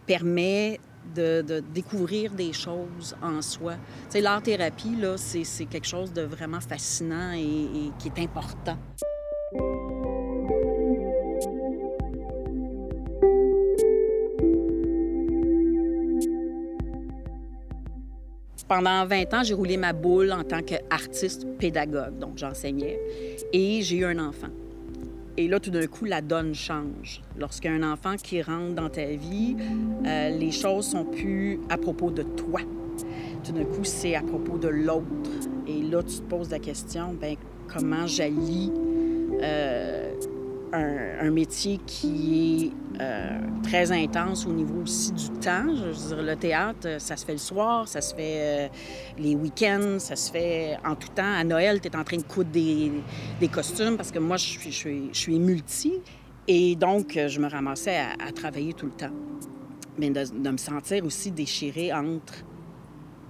permet 0.06 0.80
de, 1.14 1.62
découvrir 1.72 2.32
des 2.32 2.52
choses 2.52 3.16
en 3.22 3.42
soi. 3.42 3.74
Tu 3.74 3.80
sais, 4.10 4.20
l'art-thérapie, 4.20 4.96
là, 4.96 5.16
c'est 5.16 5.66
quelque 5.66 5.86
chose 5.86 6.12
de 6.12 6.22
vraiment 6.22 6.60
fascinant 6.60 7.32
et 7.32 7.90
qui 7.98 8.08
est 8.08 8.18
important. 8.22 8.78
Pendant 18.72 19.04
20 19.04 19.34
ans, 19.34 19.42
j'ai 19.42 19.52
roulé 19.52 19.76
ma 19.76 19.92
boule 19.92 20.32
en 20.32 20.44
tant 20.44 20.62
qu'artiste 20.62 21.46
pédagogue. 21.58 22.18
Donc, 22.18 22.38
j'enseignais. 22.38 22.98
Et 23.52 23.82
j'ai 23.82 23.98
eu 23.98 24.04
un 24.06 24.18
enfant. 24.18 24.48
Et 25.36 25.46
là, 25.46 25.60
tout 25.60 25.70
d'un 25.70 25.86
coup, 25.86 26.06
la 26.06 26.22
donne 26.22 26.54
change. 26.54 27.20
Lorsqu'il 27.38 27.70
y 27.70 27.74
a 27.74 27.76
un 27.76 27.92
enfant 27.92 28.16
qui 28.16 28.40
rentre 28.40 28.74
dans 28.74 28.88
ta 28.88 29.04
vie, 29.04 29.56
euh, 30.06 30.30
les 30.30 30.50
choses 30.52 30.86
sont 30.86 31.04
plus 31.04 31.60
à 31.68 31.76
propos 31.76 32.10
de 32.10 32.22
toi. 32.22 32.60
Tout 33.44 33.52
d'un 33.52 33.64
coup, 33.64 33.84
c'est 33.84 34.14
à 34.14 34.22
propos 34.22 34.56
de 34.56 34.68
l'autre. 34.68 35.04
Et 35.66 35.82
là, 35.82 36.02
tu 36.02 36.16
te 36.16 36.22
poses 36.22 36.50
la 36.50 36.58
question, 36.58 37.14
ben 37.20 37.36
comment 37.68 38.06
j'allie 38.06 38.72
euh, 39.42 40.01
un, 40.72 41.30
métier 41.30 41.78
qui 41.86 42.72
est 42.96 43.00
euh, 43.00 43.38
très 43.62 43.92
intense 43.92 44.46
au 44.46 44.52
niveau 44.52 44.82
aussi 44.82 45.12
du 45.12 45.28
temps. 45.40 45.74
Je 45.74 45.84
veux 45.84 46.16
dire, 46.16 46.22
le 46.22 46.36
théâtre, 46.36 47.00
ça 47.00 47.16
se 47.16 47.24
fait 47.24 47.32
le 47.32 47.38
soir, 47.38 47.88
ça 47.88 48.00
se 48.00 48.14
fait 48.14 48.38
euh, 48.40 48.68
les 49.18 49.34
week-ends, 49.34 49.98
ça 49.98 50.16
se 50.16 50.30
fait 50.30 50.76
en 50.84 50.94
tout 50.94 51.08
temps. 51.08 51.34
À 51.34 51.44
Noël, 51.44 51.80
tu 51.80 51.88
es 51.88 51.96
en 51.96 52.04
train 52.04 52.16
de 52.16 52.22
coudre 52.22 52.50
des, 52.50 52.92
costumes 53.50 53.96
parce 53.96 54.10
que 54.10 54.18
moi, 54.18 54.36
je 54.36 55.10
suis 55.12 55.38
multi. 55.38 55.94
Et 56.48 56.74
donc, 56.74 57.12
je 57.14 57.38
me 57.38 57.48
ramassais 57.48 57.96
à, 57.96 58.32
travailler 58.32 58.72
tout 58.72 58.86
le 58.86 58.92
temps. 58.92 59.14
Mais 59.98 60.10
de, 60.10 60.24
de, 60.24 60.50
me 60.50 60.56
sentir 60.56 61.04
aussi 61.04 61.30
déchirée 61.30 61.92
entre 61.92 62.44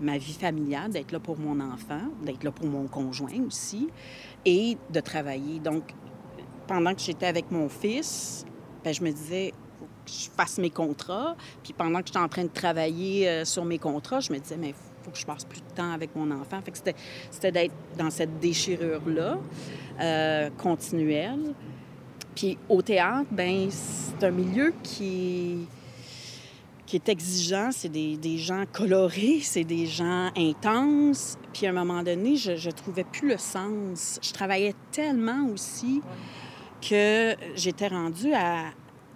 ma 0.00 0.18
vie 0.18 0.32
familiale, 0.32 0.90
d'être 0.90 1.12
là 1.12 1.20
pour 1.20 1.38
mon 1.38 1.60
enfant, 1.60 2.02
d'être 2.24 2.42
là 2.44 2.50
pour 2.50 2.66
mon 2.66 2.86
conjoint 2.86 3.40
aussi, 3.46 3.88
et 4.44 4.76
de 4.90 5.00
travailler. 5.00 5.60
Donc, 5.60 5.84
pendant 6.72 6.94
que 6.94 7.02
j'étais 7.02 7.26
avec 7.26 7.50
mon 7.50 7.68
fils, 7.68 8.46
ben, 8.82 8.94
je 8.94 9.02
me 9.02 9.10
disais, 9.10 9.52
faut 9.78 9.84
que 10.06 10.10
je 10.10 10.30
fasse 10.34 10.56
mes 10.56 10.70
contrats. 10.70 11.36
Puis 11.62 11.74
pendant 11.74 12.00
que 12.00 12.06
j'étais 12.06 12.18
en 12.18 12.28
train 12.28 12.44
de 12.44 12.48
travailler 12.48 13.28
euh, 13.28 13.44
sur 13.44 13.66
mes 13.66 13.76
contrats, 13.76 14.20
je 14.20 14.32
me 14.32 14.38
disais, 14.38 14.56
mais 14.56 14.72
faut 15.02 15.10
que 15.10 15.18
je 15.18 15.26
passe 15.26 15.44
plus 15.44 15.60
de 15.60 15.76
temps 15.76 15.92
avec 15.92 16.16
mon 16.16 16.30
enfant. 16.30 16.60
Fait 16.64 16.94
c'était 17.30 17.52
d'être 17.52 17.74
dans 17.98 18.08
cette 18.08 18.40
déchirure-là, 18.40 19.38
euh, 20.00 20.48
continuelle. 20.56 21.52
Puis 22.34 22.56
au 22.70 22.80
théâtre, 22.80 23.28
ben 23.30 23.68
c'est 23.70 24.24
un 24.24 24.30
milieu 24.30 24.72
qui 24.82 25.66
est 26.94 27.08
exigeant, 27.10 27.68
c'est 27.70 27.90
des, 27.90 28.16
des, 28.16 28.38
gens 28.38 28.64
colorés, 28.70 29.40
c'est 29.42 29.64
des 29.64 29.86
gens 29.86 30.30
intenses. 30.36 31.36
Puis 31.52 31.66
à 31.66 31.70
un 31.70 31.74
moment 31.74 32.02
donné, 32.02 32.36
je 32.36 32.52
ne 32.52 32.72
trouvais 32.72 33.04
plus 33.04 33.28
le 33.28 33.36
sens. 33.36 34.18
Je 34.22 34.32
travaillais 34.32 34.74
tellement 34.90 35.48
aussi 35.52 36.00
que 36.86 37.34
j'étais 37.54 37.88
rendue 37.88 38.34
à, 38.34 38.66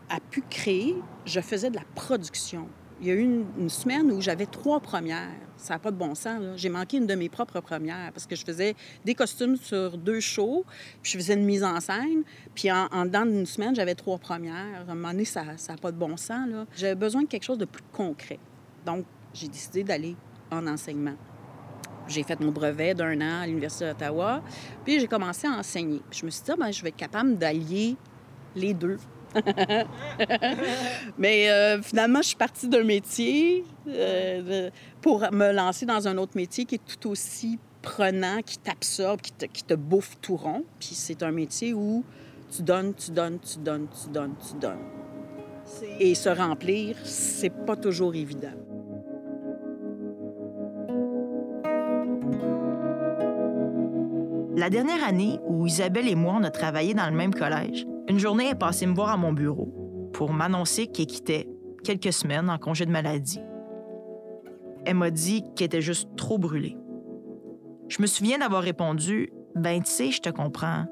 à 0.08 0.20
pu 0.30 0.42
créer. 0.48 0.96
Je 1.24 1.40
faisais 1.40 1.70
de 1.70 1.76
la 1.76 1.84
production. 1.94 2.68
Il 3.00 3.08
y 3.08 3.10
a 3.10 3.14
eu 3.14 3.20
une, 3.20 3.68
semaine 3.68 4.10
où 4.10 4.22
j'avais 4.22 4.46
trois 4.46 4.80
premières. 4.80 5.28
Ça 5.58 5.74
n'a 5.74 5.78
pas 5.78 5.90
de 5.90 5.96
bon 5.96 6.14
sens. 6.14 6.40
J'ai 6.56 6.70
manqué 6.70 6.96
une 6.96 7.06
de 7.06 7.14
mes 7.14 7.28
propres 7.28 7.60
premières 7.60 8.10
parce 8.12 8.26
que 8.26 8.34
je 8.34 8.42
faisais 8.42 8.74
des 9.04 9.14
costumes 9.14 9.56
sur 9.56 9.98
deux 9.98 10.20
shows, 10.20 10.64
puis 11.02 11.12
je 11.12 11.18
faisais 11.18 11.34
une 11.34 11.44
mise 11.44 11.62
en 11.62 11.78
scène. 11.80 12.22
Puis 12.54 12.72
en, 12.72 12.86
en 12.90 13.04
dedans 13.04 13.26
d'une 13.26 13.44
semaine, 13.44 13.74
j'avais 13.74 13.94
trois 13.94 14.18
premières. 14.18 14.80
À 14.88 14.90
un 14.90 14.94
moment 14.94 15.10
donné, 15.10 15.26
ça 15.26 15.44
n'a 15.44 15.76
pas 15.76 15.92
de 15.92 15.98
bon 15.98 16.16
sens. 16.16 16.48
J'avais 16.74 16.94
besoin 16.94 17.22
de 17.22 17.28
quelque 17.28 17.44
chose 17.44 17.58
de 17.58 17.66
plus 17.66 17.84
concret. 17.92 18.38
Donc, 18.86 19.04
j'ai 19.34 19.48
décidé 19.48 19.84
d'aller 19.84 20.16
en 20.50 20.66
enseignement. 20.66 21.16
J'ai 22.08 22.22
fait 22.22 22.38
mon 22.40 22.50
brevet 22.50 22.94
d'un 22.94 23.20
an 23.20 23.42
à 23.42 23.46
l'Université 23.46 23.86
d'Ottawa, 23.86 24.42
puis 24.84 25.00
j'ai 25.00 25.08
commencé 25.08 25.46
à 25.46 25.52
enseigner. 25.52 26.00
Puis 26.10 26.20
je 26.20 26.26
me 26.26 26.30
suis 26.30 26.42
dit, 26.42 26.50
ah, 26.52 26.56
ben, 26.58 26.70
je 26.70 26.82
vais 26.82 26.90
être 26.90 26.96
capable 26.96 27.36
d'allier 27.36 27.96
les 28.54 28.74
deux. 28.74 28.98
Mais 31.18 31.50
euh, 31.50 31.82
finalement, 31.82 32.22
je 32.22 32.28
suis 32.28 32.36
partie 32.36 32.68
d'un 32.68 32.84
métier 32.84 33.64
euh, 33.88 34.70
pour 35.02 35.20
me 35.32 35.52
lancer 35.52 35.84
dans 35.84 36.08
un 36.08 36.16
autre 36.16 36.32
métier 36.36 36.64
qui 36.64 36.76
est 36.76 36.86
tout 36.86 37.10
aussi 37.10 37.58
prenant, 37.82 38.40
qui 38.44 38.58
t'absorbe, 38.58 39.20
qui 39.20 39.32
te, 39.32 39.46
qui 39.46 39.64
te 39.64 39.74
bouffe 39.74 40.16
tout 40.20 40.36
rond. 40.36 40.64
Puis 40.78 40.90
c'est 40.94 41.22
un 41.22 41.32
métier 41.32 41.74
où 41.74 42.04
tu 42.54 42.62
donnes, 42.62 42.94
tu 42.94 43.10
donnes, 43.10 43.38
tu 43.40 43.58
donnes, 43.58 43.88
tu 43.88 44.10
donnes, 44.10 44.34
tu 44.48 44.58
donnes. 44.58 44.84
Et 46.00 46.14
se 46.14 46.28
remplir, 46.28 46.96
c'est 47.04 47.50
pas 47.50 47.76
toujours 47.76 48.14
évident. 48.14 48.54
La 54.56 54.70
dernière 54.70 55.04
année 55.04 55.38
où 55.46 55.66
Isabelle 55.66 56.08
et 56.08 56.14
moi, 56.14 56.34
on 56.40 56.42
a 56.42 56.50
travaillé 56.50 56.94
dans 56.94 57.10
le 57.10 57.14
même 57.14 57.34
collège, 57.34 57.86
une 58.08 58.18
journée 58.18 58.48
est 58.48 58.58
passée 58.58 58.86
me 58.86 58.94
voir 58.94 59.10
à 59.10 59.18
mon 59.18 59.34
bureau 59.34 59.68
pour 60.14 60.32
m'annoncer 60.32 60.86
qu'elle 60.86 61.04
quittait 61.04 61.46
quelques 61.84 62.14
semaines 62.14 62.48
en 62.48 62.56
congé 62.56 62.86
de 62.86 62.90
maladie. 62.90 63.42
Elle 64.86 64.96
m'a 64.96 65.10
dit 65.10 65.44
qu'elle 65.54 65.66
était 65.66 65.82
juste 65.82 66.08
trop 66.16 66.38
brûlée. 66.38 66.78
Je 67.88 68.00
me 68.00 68.06
souviens 68.06 68.38
d'avoir 68.38 68.62
répondu 68.62 69.30
Ben, 69.54 69.82
tu 69.82 69.90
sais, 69.90 70.10
je 70.10 70.22
te 70.22 70.30
comprends. 70.30 70.86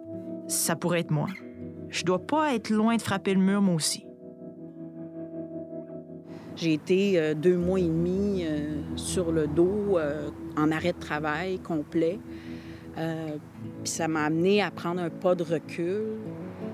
Ça 0.46 0.76
pourrait 0.76 1.00
être 1.00 1.10
moi. 1.10 1.28
Je 1.88 2.04
dois 2.04 2.18
pas 2.18 2.54
être 2.54 2.68
loin 2.68 2.96
de 2.96 3.02
frapper 3.02 3.32
le 3.32 3.40
mur, 3.40 3.62
moi 3.62 3.76
aussi. 3.76 4.04
J'ai 6.54 6.74
été 6.74 7.18
euh, 7.18 7.32
deux 7.32 7.56
mois 7.56 7.80
et 7.80 7.84
demi 7.84 8.44
euh, 8.44 8.82
sur 8.96 9.32
le 9.32 9.46
dos, 9.46 9.96
euh, 9.96 10.28
en 10.58 10.70
arrêt 10.70 10.92
de 10.92 10.98
travail 10.98 11.58
complet. 11.60 12.18
Puis 12.96 13.92
ça 13.92 14.08
m'a 14.08 14.24
amené 14.24 14.62
à 14.62 14.70
prendre 14.70 15.00
un 15.00 15.10
pas 15.10 15.34
de 15.34 15.42
recul. 15.42 16.18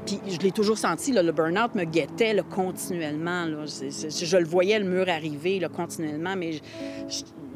Puis 0.07 0.21
je 0.29 0.39
l'ai 0.39 0.51
toujours 0.51 0.79
senti, 0.79 1.13
le 1.13 1.33
burn-out 1.33 1.75
me 1.75 1.85
guettait 1.85 2.37
continuellement. 2.49 3.47
Je, 3.67 4.37
le 4.37 4.47
voyais, 4.47 4.79
le 4.79 4.89
mur 4.89 5.09
arriver 5.09 5.61
continuellement, 5.75 6.37
mais 6.37 6.61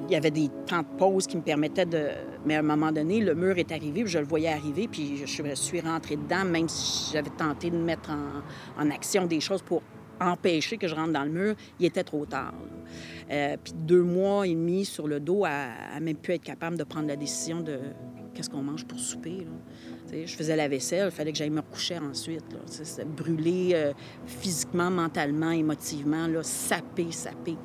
il 0.09 0.12
y 0.12 0.16
avait 0.16 0.30
des 0.30 0.49
temps 0.66 0.80
de 0.80 0.99
pause 0.99 1.26
qui 1.26 1.37
me 1.37 1.42
permettaient 1.42 1.87
de... 1.87 2.09
Mais 2.44 2.56
à 2.56 2.59
un 2.59 2.62
moment 2.62 2.92
donné, 2.92 3.21
le 3.21 3.35
mur 3.35 3.56
est 3.59 3.73
arrivé, 3.73 4.02
puis 4.02 4.12
je 4.12 4.18
le 4.18 4.26
voyais 4.26 4.49
arriver, 4.49 4.87
puis 4.88 5.16
je 5.16 5.54
suis 5.54 5.80
rentrée 5.80 6.16
dedans, 6.16 6.44
même 6.44 6.68
si 6.68 7.12
j'avais 7.12 7.30
tenté 7.30 7.71
de 7.71 7.76
mettre 7.76 8.11
en, 8.11 8.90
action 8.90 9.26
des 9.26 9.40
choses 9.40 9.62
pour 9.62 9.83
empêcher 10.21 10.76
que 10.76 10.87
je 10.87 10.94
rentre 10.94 11.12
dans 11.12 11.25
le 11.25 11.30
mur, 11.30 11.54
il 11.80 11.87
était 11.87 12.04
trop 12.04 12.26
tard. 12.26 12.54
Euh, 13.30 13.56
puis 13.62 13.73
deux 13.75 14.02
mois 14.02 14.47
et 14.47 14.54
demi 14.54 14.85
sur 14.85 15.09
le 15.09 15.21
dos 15.21 15.44
à, 15.44 15.97
à, 15.97 16.00
même 16.00 16.16
plus 16.16 16.35
être 16.35 16.42
capable 16.42 16.76
de 16.76 16.85
prendre 16.85 17.09
la 17.09 17.16
décision 17.16 17.61
de 17.61 17.78
qu'est-ce 18.35 18.50
qu'on 18.50 18.62
mange 18.62 18.85
pour 18.85 18.99
souper. 18.99 19.47
Je 20.12 20.35
faisais 20.35 20.57
la 20.57 20.69
vaisselle, 20.69 21.09
il 21.09 21.14
fallait 21.14 21.33
que 21.33 21.38
j'aille 21.38 21.50
me 21.50 21.61
recoucher 21.61 21.99
ensuite. 21.99 22.45
C'était 22.67 23.05
brûlé 23.05 23.73
euh, 23.75 23.93
physiquement, 24.26 24.91
mentalement, 24.91 25.50
émotivement, 25.50 26.26
là, 26.26 26.43
sapé, 26.43 27.11
sapé. 27.11 27.57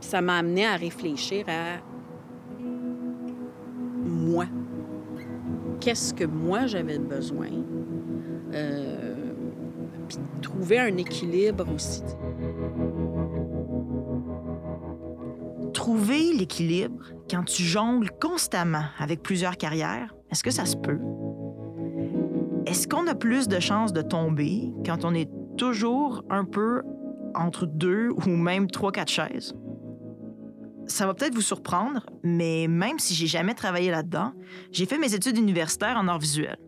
ça 0.00 0.20
m'a 0.20 0.38
amené 0.38 0.66
à 0.66 0.76
réfléchir 0.76 1.46
à 1.48 1.78
moi. 4.04 4.46
Qu'est-ce 5.80 6.12
que 6.12 6.24
moi 6.24 6.66
j'avais 6.66 6.98
besoin? 6.98 7.48
Euh, 8.52 9.14
puis 10.08 10.18
trouver 10.42 10.78
un 10.78 10.96
équilibre 10.96 11.66
aussi. 11.74 12.02
Trouver 15.72 16.32
l'équilibre 16.32 17.15
quand 17.30 17.44
tu 17.44 17.62
jongles 17.62 18.10
constamment 18.20 18.84
avec 18.98 19.22
plusieurs 19.22 19.56
carrières, 19.56 20.14
est-ce 20.30 20.42
que 20.42 20.50
ça 20.50 20.64
se 20.64 20.76
peut? 20.76 21.00
Est-ce 22.66 22.88
qu'on 22.88 23.06
a 23.06 23.14
plus 23.14 23.48
de 23.48 23.60
chances 23.60 23.92
de 23.92 24.02
tomber 24.02 24.72
quand 24.84 25.04
on 25.04 25.14
est 25.14 25.30
toujours 25.56 26.24
un 26.30 26.44
peu 26.44 26.82
entre 27.34 27.66
deux 27.66 28.10
ou 28.10 28.30
même 28.30 28.70
trois, 28.70 28.92
quatre 28.92 29.10
chaises? 29.10 29.54
Ça 30.86 31.06
va 31.06 31.14
peut-être 31.14 31.34
vous 31.34 31.40
surprendre, 31.40 32.06
mais 32.22 32.68
même 32.68 32.98
si 32.98 33.14
j'ai 33.14 33.26
jamais 33.26 33.54
travaillé 33.54 33.90
là-dedans, 33.90 34.32
j'ai 34.70 34.86
fait 34.86 34.98
mes 34.98 35.14
études 35.14 35.36
universitaires 35.36 35.96
en 35.96 36.06
art 36.06 36.20
visuel. 36.20 36.58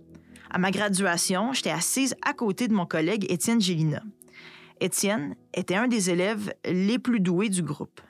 À 0.51 0.59
ma 0.59 0.71
graduation, 0.71 1.53
j'étais 1.53 1.71
assise 1.71 2.17
à 2.27 2.33
côté 2.33 2.67
de 2.67 2.75
mon 2.75 2.87
collègue 2.87 3.27
Étienne 3.31 3.61
Gélina. 3.61 4.03
Étienne 4.81 5.37
était 5.55 5.77
un 5.77 5.89
des 5.89 6.11
élèves 6.11 6.53
les 6.65 6.99
plus 6.99 7.21
doués 7.21 7.49
du 7.49 7.63
groupe. 7.63 8.01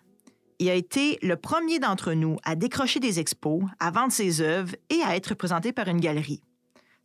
Il 0.61 0.69
a 0.69 0.75
été 0.75 1.19
le 1.23 1.37
premier 1.37 1.79
d'entre 1.79 2.15
nous 2.15 2.37
à 2.43 2.57
décrocher 2.57 2.99
des 2.99 3.21
expos, 3.21 3.63
à 3.79 3.93
vendre 3.93 4.13
ses 4.13 4.41
œuvres 4.41 4.75
et 4.91 5.01
à 5.05 5.15
être 5.15 5.29
représenté 5.29 5.73
par 5.73 5.87
une 5.87 6.01
galerie. 6.01 6.43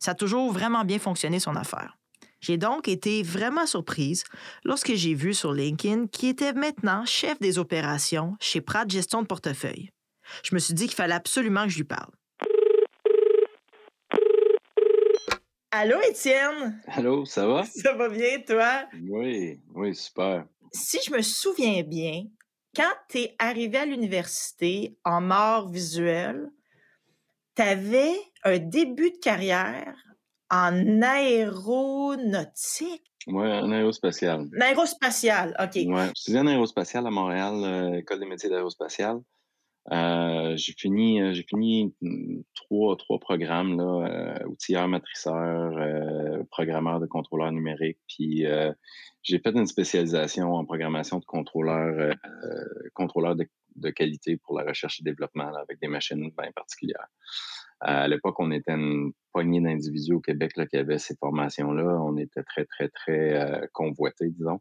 Ça 0.00 0.10
a 0.10 0.14
toujours 0.14 0.52
vraiment 0.52 0.84
bien 0.84 0.98
fonctionné 0.98 1.38
son 1.38 1.54
affaire. 1.54 1.96
J'ai 2.40 2.58
donc 2.58 2.88
été 2.88 3.22
vraiment 3.22 3.64
surprise 3.64 4.24
lorsque 4.64 4.94
j'ai 4.94 5.14
vu 5.14 5.34
sur 5.34 5.52
LinkedIn 5.52 6.08
qu'il 6.08 6.30
était 6.30 6.52
maintenant 6.52 7.06
chef 7.06 7.38
des 7.38 7.58
opérations 7.58 8.36
chez 8.40 8.60
Pratt 8.60 8.90
Gestion 8.90 9.22
de 9.22 9.26
portefeuille. 9.28 9.90
Je 10.42 10.54
me 10.54 10.58
suis 10.58 10.74
dit 10.74 10.86
qu'il 10.86 10.96
fallait 10.96 11.14
absolument 11.14 11.62
que 11.64 11.70
je 11.70 11.76
lui 11.76 11.84
parle. 11.84 12.10
Allô, 15.70 15.96
Étienne? 16.08 16.82
Allô, 16.88 17.24
ça 17.24 17.46
va? 17.46 17.64
Ça 17.64 17.94
va 17.94 18.08
bien, 18.08 18.40
toi? 18.46 18.84
Oui, 19.08 19.60
oui, 19.74 19.94
super. 19.94 20.44
Si 20.72 20.98
je 21.06 21.12
me 21.12 21.22
souviens 21.22 21.82
bien, 21.82 22.24
quand 22.74 22.92
tu 23.08 23.18
es 23.18 23.36
arrivé 23.38 23.78
à 23.78 23.86
l'université 23.86 24.96
en 25.04 25.30
art 25.30 25.68
visuel, 25.68 26.50
tu 27.56 27.62
avais 27.62 28.14
un 28.44 28.58
début 28.58 29.10
de 29.10 29.18
carrière 29.18 29.94
en 30.50 31.02
aéronautique. 31.02 33.02
Oui, 33.26 33.46
en 33.46 33.72
aérospatial. 33.72 34.48
En 34.56 34.60
aérospatial, 34.60 35.56
OK. 35.58 35.76
Oui, 35.76 36.02
je 36.16 36.22
suis 36.22 36.38
en 36.38 36.46
aérospatial 36.46 37.06
à 37.06 37.10
Montréal, 37.10 37.54
euh, 37.64 37.98
École 37.98 38.20
des 38.20 38.26
métiers 38.26 38.50
d'aérospatial. 38.50 39.20
Euh, 39.92 40.56
j'ai 40.56 40.72
fini, 40.72 41.20
euh, 41.20 41.34
j'ai 41.34 41.42
fini 41.42 41.94
trois, 42.54 42.96
trois 42.96 43.18
programmes, 43.18 43.76
là, 43.76 44.38
outilleur, 44.46 44.88
matriceur, 44.88 45.76
euh, 45.76 46.23
programmeur 46.44 47.00
de 47.00 47.06
contrôleur 47.06 47.50
numérique, 47.52 47.98
puis 48.08 48.44
j'ai 49.22 49.38
fait 49.38 49.50
une 49.50 49.66
spécialisation 49.66 50.54
en 50.54 50.64
programmation 50.64 51.18
de 51.18 51.24
contrôleur, 51.24 52.14
contrôleur 52.94 53.36
de 53.36 53.46
de 53.76 53.90
qualité 53.90 54.36
pour 54.36 54.58
la 54.58 54.64
recherche 54.64 55.00
et 55.00 55.04
développement 55.04 55.52
avec 55.54 55.80
des 55.80 55.88
machines 55.88 56.30
bien 56.38 56.52
particulières. 56.52 57.08
À 57.86 58.08
l'époque, 58.08 58.36
on 58.38 58.50
était 58.50 58.72
une 58.72 59.12
poignée 59.30 59.60
d'individus 59.60 60.14
au 60.14 60.20
Québec 60.20 60.52
qui 60.70 60.76
avaient 60.76 60.98
ces 60.98 61.14
formations-là. 61.16 62.00
On 62.02 62.16
était 62.16 62.42
très, 62.42 62.64
très, 62.64 62.88
très 62.88 63.34
euh, 63.34 63.66
convoités, 63.74 64.30
disons. 64.30 64.60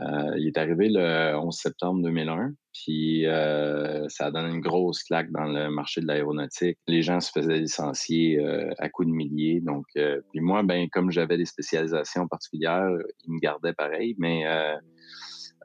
Euh, 0.00 0.36
il 0.38 0.46
est 0.46 0.56
arrivé 0.56 0.88
le 0.88 1.36
11 1.36 1.54
septembre 1.54 2.02
2001, 2.02 2.52
puis 2.72 3.26
euh, 3.26 4.08
ça 4.08 4.26
a 4.26 4.30
donné 4.30 4.54
une 4.54 4.60
grosse 4.60 5.02
claque 5.02 5.32
dans 5.32 5.44
le 5.44 5.70
marché 5.70 6.00
de 6.00 6.06
l'aéronautique. 6.06 6.78
Les 6.86 7.02
gens 7.02 7.18
se 7.18 7.32
faisaient 7.32 7.58
licencier 7.58 8.40
à 8.78 8.88
coups 8.88 9.08
de 9.08 9.12
milliers. 9.12 9.60
Donc, 9.60 9.86
puis 9.94 10.40
moi, 10.40 10.62
ben, 10.62 10.88
comme 10.88 11.10
j'avais 11.10 11.36
des 11.36 11.46
spécialisations 11.46 12.28
particulières, 12.28 12.90
ils 13.24 13.32
me 13.32 13.40
gardaient 13.40 13.74
pareil, 13.74 14.14
mais 14.18 14.44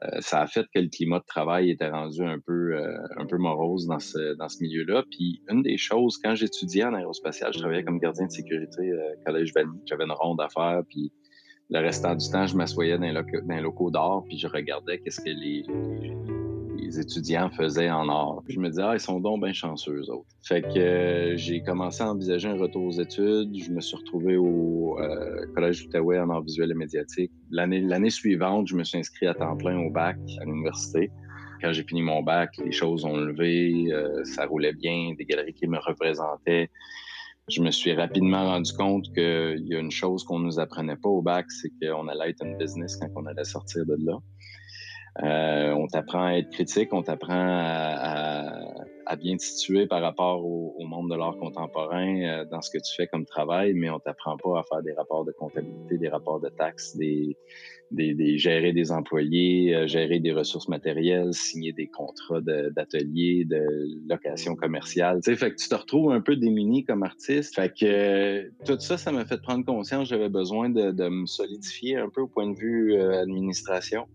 euh, 0.04 0.20
ça 0.20 0.42
a 0.42 0.46
fait 0.46 0.64
que 0.72 0.80
le 0.80 0.88
climat 0.88 1.18
de 1.18 1.24
travail 1.24 1.70
était 1.70 1.88
rendu 1.88 2.22
un 2.22 2.38
peu, 2.38 2.76
euh, 2.76 2.96
un 3.16 3.26
peu 3.26 3.36
morose 3.36 3.86
dans 3.86 3.98
ce, 3.98 4.34
dans 4.34 4.48
ce 4.48 4.62
milieu-là. 4.62 5.02
Puis 5.10 5.42
une 5.48 5.62
des 5.62 5.76
choses, 5.76 6.18
quand 6.22 6.34
j'étudiais 6.34 6.84
en 6.84 6.94
aérospatial, 6.94 7.52
je 7.52 7.58
travaillais 7.58 7.84
comme 7.84 7.98
gardien 7.98 8.26
de 8.26 8.30
sécurité 8.30 8.90
euh, 8.90 9.14
Collège 9.26 9.52
Valley. 9.54 9.68
J'avais 9.86 10.04
une 10.04 10.12
ronde 10.12 10.40
à 10.40 10.48
faire, 10.48 10.82
puis 10.88 11.12
le 11.70 11.80
restant 11.80 12.14
du 12.14 12.28
temps, 12.30 12.46
je 12.46 12.56
m'assoyais 12.56 12.98
dans, 12.98 13.12
dans 13.12 13.54
les 13.54 13.60
locaux 13.60 13.90
d'art, 13.90 14.22
puis 14.26 14.38
je 14.38 14.46
regardais 14.46 14.98
qu'est-ce 15.00 15.20
que 15.20 15.30
les, 15.30 15.64
les 16.00 16.47
étudiants 16.98 17.50
faisaient 17.50 17.90
en 17.90 18.08
art. 18.08 18.42
je 18.48 18.58
me 18.58 18.68
disais, 18.68 18.82
ah, 18.82 18.94
ils 18.94 19.00
sont 19.00 19.20
donc 19.20 19.42
bien 19.42 19.52
chanceux, 19.52 20.00
eux 20.00 20.10
autres. 20.10 20.28
Fait 20.46 20.62
que 20.62 20.78
euh, 20.78 21.36
j'ai 21.36 21.62
commencé 21.62 22.02
à 22.02 22.10
envisager 22.10 22.48
un 22.48 22.56
retour 22.56 22.84
aux 22.84 23.00
études. 23.00 23.54
Je 23.56 23.70
me 23.70 23.80
suis 23.80 23.96
retrouvé 23.96 24.36
au 24.36 24.98
euh, 25.00 25.46
Collège 25.54 25.84
d'Outaouais 25.84 26.18
en 26.18 26.30
art 26.30 26.42
visuel 26.42 26.70
et 26.70 26.74
médiatique. 26.74 27.32
L'année 27.50 28.10
suivante, 28.10 28.68
je 28.68 28.76
me 28.76 28.84
suis 28.84 28.98
inscrit 28.98 29.26
à 29.26 29.34
temps 29.34 29.56
plein 29.56 29.78
au 29.78 29.90
bac 29.90 30.16
à 30.40 30.44
l'université. 30.44 31.10
Quand 31.60 31.72
j'ai 31.72 31.82
fini 31.82 32.02
mon 32.02 32.22
bac, 32.22 32.50
les 32.64 32.72
choses 32.72 33.04
ont 33.04 33.16
levé, 33.16 33.92
euh, 33.92 34.22
ça 34.24 34.46
roulait 34.46 34.72
bien, 34.72 35.14
des 35.18 35.24
galeries 35.24 35.54
qui 35.54 35.66
me 35.66 35.78
représentaient 35.78 36.70
je 37.48 37.62
me 37.62 37.70
suis 37.70 37.94
rapidement 37.94 38.44
rendu 38.44 38.72
compte 38.74 39.06
qu'il 39.14 39.66
y 39.66 39.74
a 39.74 39.78
une 39.78 39.90
chose 39.90 40.22
qu'on 40.24 40.38
nous 40.38 40.60
apprenait 40.60 40.96
pas 40.96 41.08
au 41.08 41.22
bac, 41.22 41.46
c'est 41.50 41.70
qu'on 41.80 42.06
allait 42.08 42.30
être 42.30 42.44
une 42.44 42.58
business 42.58 42.96
quand 42.96 43.08
on 43.16 43.26
allait 43.26 43.44
sortir 43.44 43.86
de 43.86 43.96
là. 44.04 44.18
Euh, 45.22 45.72
on 45.72 45.88
t'apprend 45.88 46.26
à 46.26 46.32
être 46.34 46.50
critique, 46.50 46.92
on 46.92 47.02
t'apprend 47.02 47.34
à, 47.34 49.16
bien 49.18 49.36
situer 49.38 49.86
par 49.86 50.02
rapport 50.02 50.44
au, 50.44 50.84
monde 50.84 51.10
de 51.10 51.16
l'art 51.16 51.36
contemporain 51.38 52.22
euh, 52.22 52.44
dans 52.44 52.60
ce 52.60 52.70
que 52.70 52.78
tu 52.78 52.94
fais 52.94 53.06
comme 53.08 53.26
travail, 53.26 53.74
mais 53.74 53.90
on 53.90 53.98
t'apprend 53.98 54.36
pas 54.36 54.60
à 54.60 54.62
faire 54.62 54.82
des 54.82 54.92
rapports 54.92 55.24
de 55.24 55.32
comptabilité, 55.32 55.98
des 55.98 56.08
rapports 56.08 56.40
de 56.40 56.48
taxes, 56.48 56.96
des, 56.96 57.36
gérer 58.38 58.72
des 58.72 58.92
employés, 58.92 59.74
euh, 59.74 59.86
gérer 59.86 60.20
des 60.20 60.32
ressources 60.32 60.68
matérielles, 60.68 61.34
signer 61.34 61.72
des 61.72 61.88
contrats 61.88 62.40
d'atelier, 62.40 63.44
de, 63.44 63.64
location 64.08 64.54
commerciale. 64.54 65.20
Tu 65.22 65.32
sais, 65.32 65.36
fait 65.36 65.50
que 65.50 65.56
tu 65.56 65.68
te 65.68 65.74
retrouves 65.74 66.12
un 66.12 66.20
peu 66.20 66.36
démuni 66.36 66.84
comme 66.84 67.02
artiste. 67.02 67.56
Fait 67.56 67.72
que 67.74 68.48
tout 68.64 68.78
ça, 68.78 68.98
ça 68.98 69.10
m'a 69.10 69.24
fait 69.24 69.40
prendre 69.42 69.64
conscience 69.64 70.08
j'avais 70.08 70.28
besoin 70.28 70.70
de, 70.70 70.92
de, 70.92 71.08
me 71.08 71.26
solidifier 71.26 71.96
un 71.96 72.08
peu 72.08 72.20
au 72.20 72.28
point 72.28 72.48
de 72.48 72.56
vue 72.56 73.00
administration. 73.00 74.06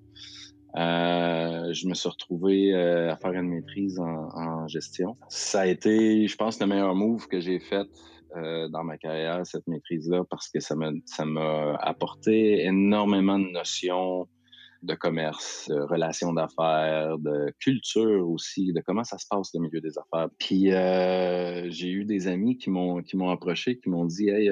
Euh, 0.75 1.71
je 1.73 1.87
me 1.87 1.93
suis 1.93 2.09
retrouvé 2.09 2.73
euh, 2.73 3.11
à 3.11 3.17
faire 3.17 3.33
une 3.33 3.49
maîtrise 3.49 3.99
en, 3.99 4.67
gestion. 4.67 5.17
Ça 5.29 5.61
a 5.61 5.65
été, 5.67 6.27
je 6.27 6.35
pense, 6.35 6.59
le 6.59 6.67
meilleur 6.67 6.95
move 6.95 7.27
que 7.27 7.39
j'ai 7.39 7.59
fait 7.59 7.87
euh, 8.35 8.67
dans 8.69 8.83
ma 8.83 8.97
carrière, 8.97 9.45
cette 9.45 9.67
maîtrise-là, 9.67 10.23
parce 10.29 10.49
que 10.49 10.59
ça 10.59 10.75
m'a, 10.75 10.91
ça 11.05 11.25
m'a 11.25 11.75
apporté 11.75 12.63
énormément 12.63 13.37
de 13.37 13.49
notions 13.49 14.27
de 14.81 14.95
commerce, 14.95 15.69
de 15.69 15.79
relations 15.79 16.33
d'affaires, 16.33 17.17
de 17.17 17.53
culture 17.59 18.27
aussi, 18.27 18.73
de 18.73 18.81
comment 18.81 19.03
ça 19.03 19.17
se 19.17 19.25
passe 19.29 19.51
le 19.53 19.61
milieu 19.61 19.79
des 19.79 19.97
affaires. 19.97 20.29
Puis 20.39 20.71
j'ai 21.71 21.89
eu 21.89 22.03
des 22.03 22.27
amis 22.27 22.57
qui 22.57 22.69
m'ont 22.69 23.01
qui 23.01 23.15
m'ont 23.15 23.29
approché, 23.29 23.79
qui 23.79 23.89
m'ont 23.89 24.05
dit 24.05 24.29
Hey, 24.29 24.49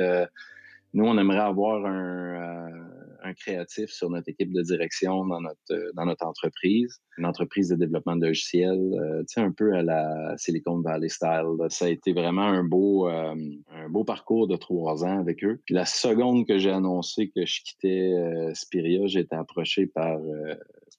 nous, 0.93 1.05
on 1.05 1.17
aimerait 1.17 1.39
avoir 1.39 1.85
un, 1.85 2.35
euh, 2.35 3.00
un, 3.21 3.33
créatif 3.33 3.89
sur 3.89 4.09
notre 4.09 4.29
équipe 4.29 4.51
de 4.51 4.61
direction 4.61 5.25
dans 5.25 5.41
notre, 5.41 5.59
euh, 5.71 5.91
dans 5.95 6.05
notre 6.05 6.25
entreprise, 6.25 7.01
une 7.17 7.25
entreprise 7.25 7.69
de 7.69 7.75
développement 7.75 8.15
de 8.15 8.27
logiciels, 8.27 8.93
euh, 8.93 9.21
tu 9.21 9.33
sais, 9.33 9.41
un 9.41 9.51
peu 9.51 9.73
à 9.73 9.81
la 9.81 10.35
Silicon 10.37 10.79
Valley 10.81 11.09
style. 11.09 11.55
Ça 11.69 11.85
a 11.85 11.89
été 11.89 12.13
vraiment 12.13 12.47
un 12.47 12.63
beau, 12.63 13.07
un 13.07 13.89
beau 13.89 14.03
parcours 14.03 14.47
de 14.47 14.55
trois 14.55 15.03
ans 15.03 15.19
avec 15.19 15.43
eux. 15.43 15.61
Puis 15.65 15.75
la 15.75 15.85
seconde 15.85 16.47
que 16.47 16.57
j'ai 16.57 16.71
annoncé 16.71 17.29
que 17.35 17.45
je 17.45 17.61
quittais 17.61 18.13
Spiria, 18.53 19.07
j'ai 19.07 19.21
été 19.21 19.35
approché 19.35 19.87
par, 19.87 20.19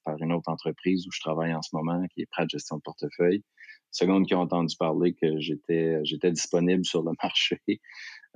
par 0.05 0.17
une 0.21 0.33
autre 0.33 0.51
entreprise 0.51 1.07
où 1.07 1.11
je 1.13 1.21
travaille 1.21 1.55
en 1.55 1.63
ce 1.63 1.75
moment, 1.75 2.05
qui 2.15 2.23
est 2.23 2.27
Pratt 2.27 2.49
Gestion 2.49 2.77
de 2.77 2.83
portefeuille 2.83 3.43
seconde 3.93 4.27
qui 4.27 4.35
ont 4.35 4.41
entendu 4.41 4.75
parler 4.77 5.15
que 5.15 5.39
j'étais 5.39 6.33
disponible 6.33 6.85
sur 6.85 7.03
le 7.03 7.13
marché, 7.23 7.61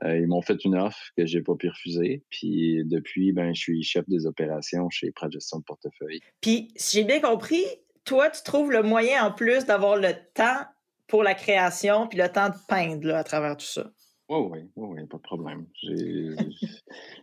euh, 0.05 0.19
ils 0.19 0.27
m'ont 0.27 0.43
fait 0.43 0.65
une 0.65 0.77
offre 0.77 1.11
que 1.17 1.25
j'ai 1.27 1.43
pas 1.43 1.55
pu 1.55 1.69
refuser. 1.69 2.23
Puis 2.31 2.83
depuis, 2.85 3.33
ben, 3.33 3.55
je 3.55 3.61
suis 3.61 3.83
chef 3.83 4.09
des 4.09 4.27
opérations 4.27 4.91
chez 4.91 5.11
Pratt 5.11 5.33
Gestion 5.33 5.59
de 5.59 5.65
portefeuille. 5.65 6.21
Puis, 6.41 6.69
si 6.77 6.99
j'ai 6.99 7.05
bien 7.05 7.21
compris, 7.21 7.65
toi, 8.05 8.31
tu 8.31 8.43
trouves 8.43 8.71
le 8.71 8.83
moyen 8.83 9.27
en 9.27 9.33
plus 9.33 9.65
d'avoir 9.65 9.97
le 9.97 10.13
temps 10.35 10.65
pour 11.07 11.23
la 11.23 11.35
création, 11.35 12.09
puis 12.09 12.19
le 12.19 12.29
temps 12.29 12.49
de 12.49 12.57
peindre 12.69 13.07
là, 13.07 13.19
à 13.19 13.25
travers 13.25 13.57
tout 13.57 13.67
ça? 13.67 13.91
Oui, 14.29 14.39
oui, 14.51 14.61
oui, 14.75 15.07
pas 15.07 15.19
de 15.19 15.23
problème. 15.23 15.67
Je 15.83 16.35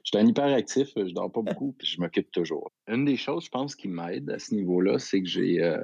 suis 0.03 0.17
un 0.17 0.25
hyperactif, 0.25 0.87
je 0.95 1.13
dors 1.13 1.29
pas 1.29 1.41
beaucoup, 1.41 1.73
puis 1.77 1.85
je 1.85 1.99
m'occupe 1.99 2.31
toujours. 2.31 2.71
Une 2.87 3.03
des 3.03 3.17
choses, 3.17 3.45
je 3.45 3.49
pense, 3.49 3.75
qui 3.75 3.89
m'aide 3.89 4.29
à 4.29 4.39
ce 4.39 4.55
niveau-là, 4.55 4.99
c'est 4.99 5.21
que 5.21 5.27
j'ai 5.27 5.61
euh, 5.61 5.77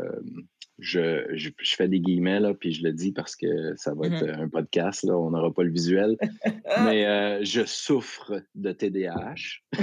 je, 0.79 1.25
je, 1.33 1.75
fais 1.75 1.87
des 1.87 1.99
guillemets, 1.99 2.39
là, 2.39 2.53
puis 2.53 2.71
je 2.71 2.83
le 2.83 2.93
dis 2.93 3.11
parce 3.11 3.35
que 3.35 3.75
ça 3.75 3.93
va 3.93 4.07
être 4.07 4.25
mm-hmm. 4.25 4.43
un 4.43 4.49
podcast, 4.49 5.03
là, 5.03 5.17
on 5.17 5.31
n'aura 5.31 5.53
pas 5.53 5.63
le 5.63 5.71
visuel, 5.71 6.17
mais 6.83 7.05
euh, 7.05 7.43
je 7.43 7.65
souffre 7.65 8.41
de 8.55 8.71
TDAH, 8.71 9.61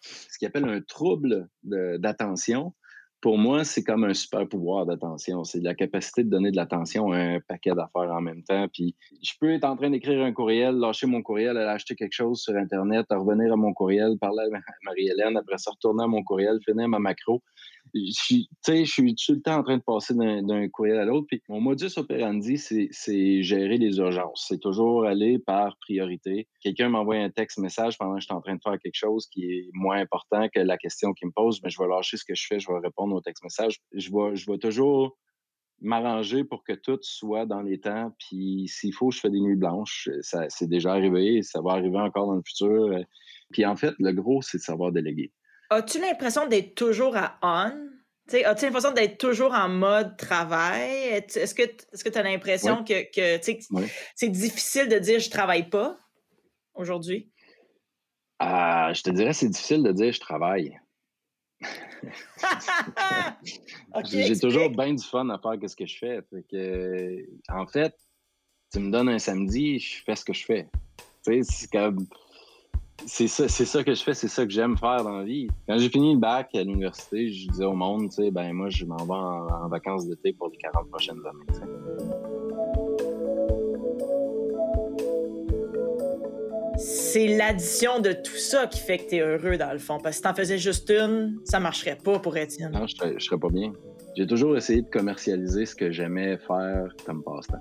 ce 0.00 0.38
qui 0.38 0.46
appelle 0.46 0.68
un 0.68 0.80
trouble 0.80 1.48
d'attention. 1.62 2.74
Pour 3.20 3.36
moi, 3.36 3.64
c'est 3.64 3.84
comme 3.84 4.04
un 4.04 4.14
super 4.14 4.48
pouvoir 4.48 4.86
d'attention. 4.86 5.44
C'est 5.44 5.60
la 5.60 5.74
capacité 5.74 6.24
de 6.24 6.30
donner 6.30 6.50
de 6.50 6.56
l'attention 6.56 7.12
à 7.12 7.18
un 7.18 7.40
paquet 7.40 7.74
d'affaires 7.74 8.10
en 8.10 8.22
même 8.22 8.42
temps. 8.44 8.66
Puis 8.72 8.96
je 9.22 9.32
peux 9.38 9.52
être 9.52 9.64
en 9.64 9.76
train 9.76 9.90
d'écrire 9.90 10.24
un 10.24 10.32
courriel, 10.32 10.76
lâcher 10.76 11.06
mon 11.06 11.20
courriel, 11.20 11.58
aller 11.58 11.68
acheter 11.68 11.94
quelque 11.96 12.14
chose 12.14 12.40
sur 12.40 12.56
Internet, 12.56 13.04
revenir 13.10 13.52
à 13.52 13.56
mon 13.56 13.74
courriel, 13.74 14.16
parler 14.18 14.48
à 14.50 14.58
Marie-Hélène, 14.84 15.36
après 15.36 15.58
ça 15.58 15.70
retourner 15.70 16.04
à 16.04 16.06
mon 16.06 16.22
courriel, 16.22 16.60
finir 16.64 16.88
ma 16.88 16.98
macro 16.98 17.42
je 17.94 18.84
suis, 18.84 19.14
tout 19.14 19.32
le 19.32 19.42
temps 19.42 19.58
en 19.58 19.62
train 19.62 19.78
de 19.78 19.82
passer 19.82 20.14
d'un 20.14 20.68
courriel 20.68 20.98
à 20.98 21.04
l'autre. 21.04 21.26
Puis 21.28 21.42
mon 21.48 21.60
modus 21.60 21.92
operandi, 21.96 22.58
c'est 22.58 23.42
gérer 23.42 23.78
les 23.78 23.98
urgences. 23.98 24.46
C'est 24.48 24.60
toujours 24.60 25.04
aller 25.06 25.38
par 25.38 25.76
priorité. 25.78 26.48
Quelqu'un 26.60 26.88
m'envoie 26.88 27.16
un 27.16 27.30
texte 27.30 27.58
message 27.58 27.98
pendant 27.98 28.14
que 28.14 28.20
je 28.20 28.26
suis 28.26 28.34
en 28.34 28.40
train 28.40 28.56
de 28.56 28.62
faire 28.62 28.78
quelque 28.78 28.96
chose 28.96 29.26
qui 29.26 29.44
est 29.44 29.70
moins 29.72 29.98
important 29.98 30.48
que 30.48 30.60
la 30.60 30.76
question 30.76 31.12
qu'il 31.12 31.28
me 31.28 31.32
pose, 31.32 31.60
mais 31.62 31.70
je 31.70 31.78
vais 31.78 31.88
lâcher 31.88 32.16
ce 32.16 32.24
que 32.24 32.34
je 32.34 32.46
fais, 32.46 32.60
je 32.60 32.68
vais 32.70 32.78
répondre 32.78 33.14
au 33.14 33.20
texte 33.20 33.44
message. 33.44 33.78
Je 33.92 34.10
vais, 34.10 34.36
je 34.36 34.50
vais 34.50 34.58
toujours 34.58 35.16
m'arranger 35.80 36.44
pour 36.44 36.62
que 36.62 36.72
tout 36.72 36.98
soit 37.02 37.46
dans 37.46 37.62
les 37.62 37.80
temps. 37.80 38.12
Puis 38.18 38.68
s'il 38.68 38.94
faut, 38.94 39.10
je 39.10 39.20
fais 39.20 39.30
des 39.30 39.40
nuits 39.40 39.56
blanches. 39.56 40.08
Ça, 40.20 40.46
c'est 40.48 40.68
déjà 40.68 40.92
arrivé, 40.92 41.42
ça 41.42 41.60
va 41.60 41.72
arriver 41.72 41.98
encore 41.98 42.26
dans 42.26 42.36
le 42.36 42.42
futur. 42.44 42.90
Puis 43.50 43.64
en 43.64 43.76
fait, 43.76 43.94
le 43.98 44.12
gros, 44.12 44.42
c'est 44.42 44.58
de 44.58 44.62
savoir 44.62 44.92
déléguer. 44.92 45.32
As-tu 45.70 46.00
l'impression 46.00 46.48
d'être 46.48 46.74
toujours 46.74 47.16
à 47.16 47.38
on? 47.42 47.90
As-tu 48.32 48.64
l'impression 48.64 48.92
d'être 48.92 49.18
toujours 49.18 49.52
en 49.52 49.68
mode 49.68 50.16
travail? 50.16 50.90
Est-ce 50.90 51.54
que 51.54 52.08
tu 52.08 52.18
as 52.18 52.22
l'impression 52.22 52.84
que, 52.84 53.04
c'est 54.14 54.28
difficile 54.28 54.88
de 54.88 54.98
dire 54.98 55.20
je 55.20 55.30
travaille 55.30 55.68
pas 55.68 55.98
aujourd'hui? 56.74 57.30
Euh, 58.42 58.94
je 58.94 59.02
te 59.02 59.10
dirais 59.10 59.32
c'est 59.32 59.48
difficile 59.48 59.82
de 59.82 59.92
dire 59.92 60.12
je 60.12 60.20
travaille. 60.20 60.78
J'ai 64.06 64.38
toujours 64.38 64.70
bien 64.70 64.94
du 64.94 65.04
fun 65.04 65.28
à 65.28 65.38
faire 65.38 65.58
ce 65.68 65.76
que 65.76 65.86
je 65.86 65.98
fais. 65.98 66.20
en 67.48 67.66
fait, 67.66 67.94
tu 68.72 68.80
me 68.80 68.90
donnes 68.90 69.10
un 69.10 69.18
samedi, 69.18 69.78
je 69.78 70.02
fais 70.02 70.16
ce 70.16 70.24
que 70.24 70.32
je 70.32 70.44
fais. 70.44 70.68
C'est 71.22 71.70
comme 71.70 72.06
c'est 73.06 73.28
ça, 73.28 73.48
c'est 73.48 73.64
ça 73.64 73.82
que 73.84 73.94
je 73.94 74.02
fais, 74.02 74.14
c'est 74.14 74.28
ça 74.28 74.44
que 74.44 74.52
j'aime 74.52 74.76
faire 74.76 75.02
dans 75.04 75.18
la 75.18 75.24
vie. 75.24 75.48
Quand 75.68 75.78
j'ai 75.78 75.88
fini 75.88 76.14
le 76.14 76.18
bac 76.18 76.54
à 76.54 76.62
l'université, 76.62 77.32
je 77.32 77.48
disais 77.48 77.64
au 77.64 77.74
monde, 77.74 78.10
tu 78.10 78.16
sais, 78.16 78.30
ben 78.30 78.52
moi, 78.52 78.68
je 78.70 78.84
m'en 78.84 78.96
vais 78.96 79.12
en, 79.12 79.68
vacances 79.68 80.06
d'été 80.06 80.32
pour 80.32 80.48
les 80.48 80.56
40 80.58 80.88
prochaines 80.88 81.18
années. 81.18 81.60
C'est 86.76 87.36
l'addition 87.36 88.00
de 88.00 88.12
tout 88.12 88.36
ça 88.36 88.66
qui 88.66 88.80
fait 88.80 88.98
que 88.98 89.10
tu 89.10 89.16
es 89.16 89.20
heureux 89.20 89.56
dans 89.56 89.72
le 89.72 89.78
fond. 89.78 89.98
Parce 90.02 90.16
que 90.16 90.16
si 90.16 90.22
t'en 90.22 90.34
faisais 90.34 90.58
juste 90.58 90.90
une, 90.90 91.38
ça 91.44 91.60
marcherait 91.60 91.98
pas 92.02 92.18
pour 92.18 92.36
Étienne. 92.36 92.72
Non, 92.72 92.86
je 92.86 92.96
serais, 92.96 93.14
je 93.18 93.24
serais 93.24 93.38
pas 93.38 93.50
bien. 93.50 93.72
J'ai 94.16 94.26
toujours 94.26 94.56
essayé 94.56 94.82
de 94.82 94.88
commercialiser 94.88 95.66
ce 95.66 95.74
que 95.74 95.90
j'aimais 95.90 96.38
faire 96.38 96.88
comme 97.04 97.22
passe-temps. 97.22 97.60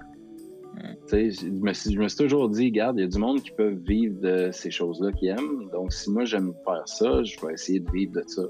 Je 1.12 1.48
me, 1.48 1.74
suis, 1.74 1.94
je 1.94 2.00
me 2.00 2.08
suis 2.08 2.18
toujours 2.18 2.50
dit, 2.50 2.66
regarde, 2.66 2.98
il 2.98 3.02
y 3.02 3.06
a 3.06 3.08
du 3.08 3.18
monde 3.18 3.42
qui 3.42 3.52
peut 3.52 3.76
vivre 3.86 4.20
de 4.22 4.52
ces 4.52 4.72
choses-là 4.72 5.12
qu'ils 5.12 5.30
aiment. 5.30 5.70
Donc, 5.72 5.92
si 5.92 6.12
moi 6.12 6.26
j'aime 6.26 6.54
faire 6.64 6.88
ça, 6.88 7.24
je 7.24 7.40
vais 7.40 7.54
essayer 7.54 7.80
de 7.80 7.92
vivre 7.92 8.14
de 8.14 8.24
ça. 8.28 8.44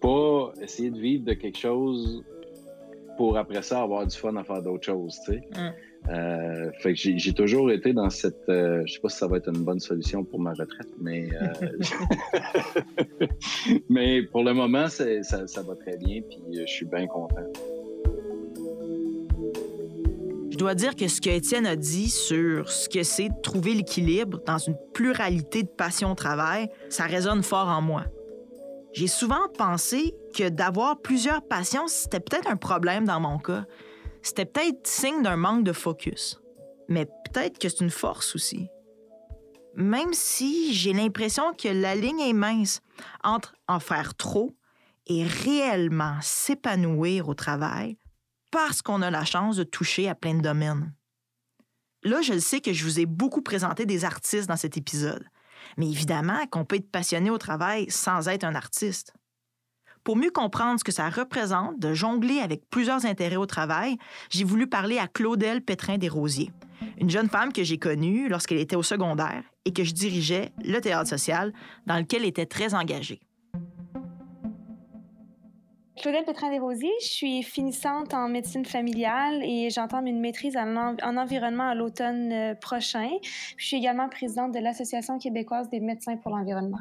Pas 0.00 0.52
essayer 0.62 0.90
de 0.90 0.98
vivre 0.98 1.24
de 1.24 1.32
quelque 1.32 1.58
chose 1.58 2.24
pour 3.16 3.38
après 3.38 3.62
ça 3.62 3.82
avoir 3.82 4.06
du 4.06 4.16
fun 4.16 4.36
à 4.36 4.44
faire 4.44 4.62
d'autres 4.62 4.84
choses, 4.84 5.14
sais. 5.26 5.40
Euh, 6.08 6.70
fait 6.78 6.94
que 6.94 7.00
j'ai 7.00 7.32
toujours 7.32 7.70
été 7.72 7.92
dans 7.92 8.10
cette. 8.10 8.48
Euh, 8.48 8.82
je 8.86 8.94
sais 8.94 9.00
pas 9.00 9.08
si 9.08 9.18
ça 9.18 9.26
va 9.26 9.38
être 9.38 9.48
une 9.48 9.64
bonne 9.64 9.80
solution 9.80 10.22
pour 10.22 10.38
ma 10.38 10.52
retraite, 10.52 10.88
mais. 11.00 11.28
Euh, 11.32 11.66
mais 13.88 14.22
pour 14.22 14.44
le 14.44 14.52
moment, 14.52 14.86
ça, 14.88 15.22
ça, 15.22 15.62
va 15.62 15.74
très 15.74 15.96
bien, 15.96 16.20
puis 16.22 16.38
je 16.52 16.66
suis 16.66 16.86
bien 16.86 17.08
content. 17.08 17.50
Je 20.56 20.58
dois 20.58 20.74
dire 20.74 20.96
que 20.96 21.06
ce 21.06 21.20
que 21.20 21.28
Étienne 21.28 21.66
a 21.66 21.76
dit 21.76 22.08
sur 22.08 22.70
ce 22.70 22.88
que 22.88 23.02
c'est 23.02 23.28
de 23.28 23.40
trouver 23.42 23.74
l'équilibre 23.74 24.40
dans 24.46 24.56
une 24.56 24.74
pluralité 24.94 25.64
de 25.64 25.68
passions 25.68 26.12
au 26.12 26.14
travail, 26.14 26.70
ça 26.88 27.04
résonne 27.04 27.42
fort 27.42 27.68
en 27.68 27.82
moi. 27.82 28.04
J'ai 28.94 29.06
souvent 29.06 29.48
pensé 29.58 30.14
que 30.34 30.48
d'avoir 30.48 31.02
plusieurs 31.02 31.46
passions, 31.46 31.88
c'était 31.88 32.20
peut-être 32.20 32.50
un 32.50 32.56
problème 32.56 33.04
dans 33.04 33.20
mon 33.20 33.36
cas. 33.36 33.66
C'était 34.22 34.46
peut-être 34.46 34.86
signe 34.86 35.20
d'un 35.20 35.36
manque 35.36 35.62
de 35.62 35.74
focus. 35.74 36.40
Mais 36.88 37.04
peut-être 37.04 37.58
que 37.58 37.68
c'est 37.68 37.84
une 37.84 37.90
force 37.90 38.34
aussi. 38.34 38.70
Même 39.74 40.14
si 40.14 40.72
j'ai 40.72 40.94
l'impression 40.94 41.52
que 41.52 41.68
la 41.68 41.94
ligne 41.94 42.20
est 42.20 42.32
mince 42.32 42.80
entre 43.22 43.56
en 43.68 43.78
faire 43.78 44.14
trop 44.14 44.56
et 45.06 45.22
réellement 45.22 46.16
s'épanouir 46.22 47.28
au 47.28 47.34
travail 47.34 47.98
parce 48.50 48.82
qu'on 48.82 49.02
a 49.02 49.10
la 49.10 49.24
chance 49.24 49.56
de 49.56 49.64
toucher 49.64 50.08
à 50.08 50.14
plein 50.14 50.34
de 50.34 50.42
domaines. 50.42 50.92
Là, 52.02 52.22
je 52.22 52.38
sais 52.38 52.60
que 52.60 52.72
je 52.72 52.84
vous 52.84 53.00
ai 53.00 53.06
beaucoup 53.06 53.42
présenté 53.42 53.86
des 53.86 54.04
artistes 54.04 54.48
dans 54.48 54.56
cet 54.56 54.76
épisode. 54.76 55.24
Mais 55.76 55.88
évidemment 55.88 56.46
qu'on 56.50 56.64
peut 56.64 56.76
être 56.76 56.90
passionné 56.90 57.30
au 57.30 57.38
travail 57.38 57.90
sans 57.90 58.28
être 58.28 58.44
un 58.44 58.54
artiste. 58.54 59.12
Pour 60.04 60.16
mieux 60.16 60.30
comprendre 60.30 60.78
ce 60.78 60.84
que 60.84 60.92
ça 60.92 61.10
représente 61.10 61.80
de 61.80 61.92
jongler 61.92 62.38
avec 62.38 62.70
plusieurs 62.70 63.04
intérêts 63.06 63.34
au 63.34 63.46
travail, 63.46 63.96
j'ai 64.30 64.44
voulu 64.44 64.68
parler 64.68 64.98
à 64.98 65.08
Claudel 65.08 65.62
Pétrin 65.62 65.98
Desrosiers, 65.98 66.52
une 66.98 67.10
jeune 67.10 67.28
femme 67.28 67.52
que 67.52 67.64
j'ai 67.64 67.78
connue 67.78 68.28
lorsqu'elle 68.28 68.60
était 68.60 68.76
au 68.76 68.84
secondaire 68.84 69.42
et 69.64 69.72
que 69.72 69.82
je 69.82 69.92
dirigeais 69.92 70.52
le 70.64 70.78
théâtre 70.78 71.10
social 71.10 71.52
dans 71.86 71.96
lequel 71.96 72.22
elle 72.22 72.28
était 72.28 72.46
très 72.46 72.72
engagée. 72.72 73.20
Claudel 75.96 76.24
Pétrin-Desrosiers, 76.26 76.92
je 77.00 77.06
suis 77.06 77.42
finissante 77.42 78.12
en 78.12 78.28
médecine 78.28 78.66
familiale 78.66 79.42
et 79.42 79.70
j'entame 79.70 80.06
une 80.06 80.20
maîtrise 80.20 80.54
en, 80.56 81.16
environnement 81.16 81.68
à 81.68 81.74
l'automne 81.74 82.32
euh, 82.32 82.54
prochain. 82.54 83.08
Je 83.56 83.66
suis 83.66 83.78
également 83.78 84.08
présidente 84.10 84.52
de 84.52 84.58
l'Association 84.58 85.18
québécoise 85.18 85.70
des 85.70 85.80
médecins 85.80 86.18
pour 86.18 86.36
l'environnement. 86.36 86.80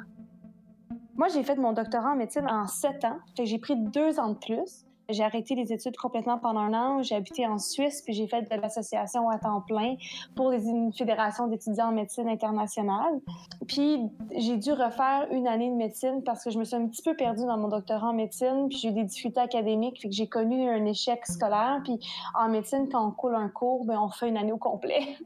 Moi, 1.16 1.30
j'ai 1.34 1.44
fait 1.44 1.56
mon 1.56 1.72
doctorat 1.72 2.12
en 2.12 2.16
médecine 2.18 2.46
en 2.50 2.68
sept 2.68 3.06
ans. 3.06 3.20
J'ai 3.42 3.58
pris 3.58 3.78
deux 3.78 4.20
ans 4.20 4.30
de 4.30 4.38
plus. 4.38 4.85
J'ai 5.10 5.24
arrêté 5.24 5.54
les 5.54 5.72
études 5.72 5.96
complètement 5.98 6.40
pendant 6.40 6.62
un 6.62 6.74
an. 6.74 7.04
J'ai 7.04 7.16
habité 7.16 7.46
en 7.46 7.60
Suisse, 7.60 8.02
puis 8.02 8.14
j'ai 8.14 8.28
fait 8.28 8.42
de 8.42 8.62
l'association 8.62 9.30
à 9.30 9.38
temps 9.38 9.62
plein 9.62 9.96
pour 10.36 10.52
une 10.52 10.92
fédération 10.94 11.48
d'étudiants 11.48 11.90
en 11.90 11.92
médecine 11.92 12.28
internationale. 12.28 13.22
Puis 13.68 14.00
j'ai 14.36 14.58
dû 14.58 14.72
refaire 14.72 15.28
une 15.32 15.48
année 15.48 15.70
de 15.70 15.76
médecine 15.76 16.24
parce 16.24 16.44
que 16.44 16.50
je 16.50 16.58
me 16.58 16.64
suis 16.64 16.76
un 16.76 16.88
petit 16.88 17.04
peu 17.04 17.16
perdue 17.16 17.46
dans 17.46 17.58
mon 17.58 17.68
doctorat 17.68 18.10
en 18.10 18.14
médecine, 18.14 18.68
puis 18.70 18.80
j'ai 18.80 18.90
eu 18.90 18.94
des 18.94 19.04
difficultés 19.04 19.42
académiques, 19.42 20.02
fait 20.02 20.10
que 20.10 20.16
j'ai 20.16 20.28
connu 20.28 20.68
un 20.70 20.86
échec 20.86 21.26
scolaire. 21.28 21.82
Puis 21.84 22.00
en 22.34 22.50
médecine, 22.50 22.90
quand 22.92 23.08
on 23.08 23.12
coule 23.12 23.36
un 23.36 23.50
cours, 23.50 23.86
ben 23.86 24.00
on 24.00 24.10
fait 24.10 24.30
une 24.30 24.38
année 24.38 24.54
au 24.54 24.58
complet. 24.58 25.18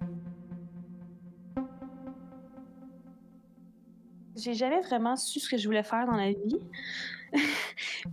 J'ai 4.35 4.53
jamais 4.53 4.81
vraiment 4.81 5.15
su 5.15 5.39
ce 5.39 5.49
que 5.49 5.57
je 5.57 5.67
voulais 5.67 5.83
faire 5.83 6.05
dans 6.05 6.15
la 6.15 6.31
vie. 6.31 6.59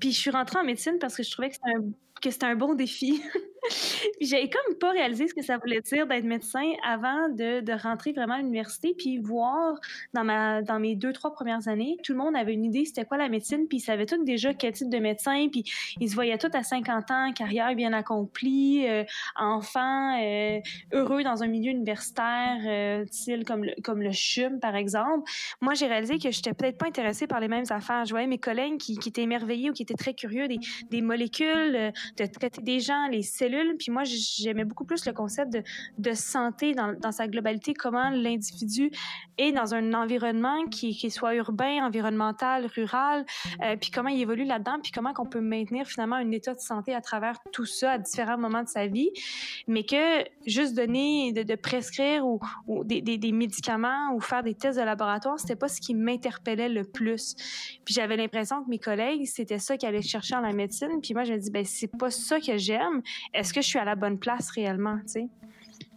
Puis 0.01 0.13
je 0.13 0.19
suis 0.19 0.31
rentrée 0.31 0.59
en 0.59 0.65
médecine 0.65 0.99
parce 1.01 1.17
que 1.17 1.23
je 1.23 1.31
trouvais 1.31 1.51
que 1.51 1.57
c'était 1.57 2.47
un 2.47 2.53
un 2.53 2.57
bon 2.57 2.75
défi. 2.75 3.23
j'avais 4.21 4.49
comme 4.49 4.77
pas 4.77 4.91
réalisé 4.91 5.29
ce 5.29 5.35
que 5.35 5.43
ça 5.43 5.59
voulait 5.59 5.81
dire 5.81 6.07
d'être 6.07 6.25
médecin 6.25 6.73
avant 6.85 7.29
de, 7.29 7.61
de, 7.61 7.73
rentrer 7.73 8.13
vraiment 8.13 8.35
à 8.35 8.39
l'université, 8.39 8.95
puis 8.97 9.19
voir 9.19 9.75
dans, 10.15 10.25
ma, 10.25 10.63
dans 10.63 10.79
mes 10.79 10.97
deux, 10.97 11.13
trois 11.13 11.33
premières 11.33 11.69
années, 11.69 11.97
tout 12.03 12.13
le 12.13 12.19
monde 12.19 12.37
avait 12.37 12.55
une 12.55 12.65
idée 12.65 12.85
c'était 12.85 13.05
quoi 13.05 13.17
la 13.17 13.29
médecine, 13.29 13.67
puis 13.69 13.79
ils 13.79 13.81
savaient 13.81 14.07
tous 14.07 14.23
déjà 14.25 14.55
quel 14.55 14.73
type 14.73 14.89
de 14.89 14.99
médecin, 14.99 15.49
puis 15.51 15.65
ils 16.01 16.11
se 16.11 16.15
voyaient 16.15 16.39
tous 16.39 16.55
à 16.55 16.63
50 16.63 17.11
ans, 17.11 17.33
carrière 17.33 17.75
bien 17.75 17.93
accomplie, 17.93 18.87
euh, 18.89 19.05
enfants, 19.37 20.21
euh, 20.21 20.61
heureux 20.93 21.23
dans 21.23 21.43
un 21.43 21.47
milieu 21.47 21.71
universitaire, 21.71 22.59
euh, 22.67 23.05
comme 23.47 23.65
le, 23.65 23.75
comme 23.83 24.03
le 24.03 24.13
CHUM, 24.13 24.59
par 24.61 24.75
exemple. 24.75 25.31
Moi, 25.61 25.75
j'ai 25.75 25.87
réalisé 25.87 26.19
que 26.19 26.31
j'étais 26.31 26.53
peut-être 26.53 26.79
pas 26.79 26.87
intéressée 26.87 27.27
par 27.27 27.41
les 27.41 27.49
mêmes 27.49 27.65
affaires. 27.71 28.05
Je 28.05 28.11
voyais 28.11 28.27
mes 28.27 28.39
collègues 28.39 28.79
qui, 28.79 28.99
qui 28.99 29.09
étaient 29.09 29.23
émerveillés 29.23 29.71
ou 29.71 29.73
qui 29.73 29.83
étaient 29.83 29.95
très 29.95 30.15
curieux 30.15 30.49
des, 30.49 30.59
des 30.91 31.03
molécules, 31.03 31.93
de 32.17 32.27
traiter 32.27 32.63
des 32.63 32.81
gens, 32.81 33.09
les 33.09 33.23
cellules. 33.23 33.77
Puis 33.79 33.91
moi, 33.97 34.05
j'aimais 34.05 34.67
beaucoup 34.67 34.85
plus 34.85 35.07
le 35.07 35.15
concept 35.15 35.57
de, 35.97 36.13
santé 36.13 36.75
dans, 36.75 37.13
sa 37.13 37.27
globalité, 37.29 37.73
comment 37.73 38.11
l'individu 38.11 38.91
est 39.39 39.53
dans 39.53 39.75
un 39.75 39.95
environnement 39.95 40.67
qui, 40.67 41.11
soit 41.11 41.35
urbain, 41.35 41.83
environnemental, 41.83 42.67
rural, 42.67 43.25
euh, 43.63 43.77
puis 43.77 43.91
comment 43.91 44.11
il 44.11 44.21
évolue 44.21 44.45
là-dedans, 44.45 44.79
puis 44.83 44.93
comment 44.93 45.15
qu'on 45.15 45.25
peut 45.25 45.41
maintenir 45.41 45.87
finalement 45.87 46.17
un 46.17 46.31
état 46.31 46.53
de 46.53 46.61
santé 46.61 46.95
à 46.95 47.01
travers 47.01 47.39
tout 47.53 47.65
ça 47.65 47.93
à 47.93 47.99
différents 47.99 48.37
moments 48.37 48.63
de 48.63 48.69
sa 48.69 48.87
vie, 48.87 49.09
mais 49.67 49.85
que 49.85 50.25
juste 50.47 50.75
donner, 50.75 51.33
de, 51.33 51.55
prescrire 51.55 52.27
ou, 52.27 52.39
des, 52.85 53.33
médicaments 53.33 54.13
ou 54.15 54.21
faire 54.21 54.43
des 54.43 54.55
tests 54.55 54.79
de 54.79 54.85
laboratoire, 54.85 55.41
c'était 55.41 55.57
pas 55.57 55.69
ce 55.69 55.81
qui 55.81 55.95
m'interpellait 55.95 56.69
le 56.69 56.85
plus. 56.85 57.35
Puis 57.87 57.95
j'avais 57.95 58.19
l'impression 58.19 58.63
que 58.63 58.69
mes 58.69 58.79
collègues, 58.79 59.25
c'était 59.25 59.59
ça 59.59 59.79
qu'ils 59.79 59.89
allaient 59.89 60.03
chercher 60.03 60.35
en 60.35 60.41
la 60.41 60.53
médecine, 60.53 61.01
puis 61.03 61.15
moi 61.15 61.25
je 61.25 61.33
me 61.33 61.39
dis 61.39 61.51
ben 61.51 61.65
c'est 61.65 61.91
pas 61.99 62.11
ça 62.11 62.39
que 62.41 62.59
j'aime, 62.59 63.01
est-ce 63.33 63.55
que 63.55 63.63
je 63.63 63.67
suis 63.67 63.76
à 63.79 63.85
la 63.85 63.95
bonne 63.95 64.19
place 64.19 64.51
réellement, 64.51 64.99
tu 64.99 65.13
sais? 65.13 65.29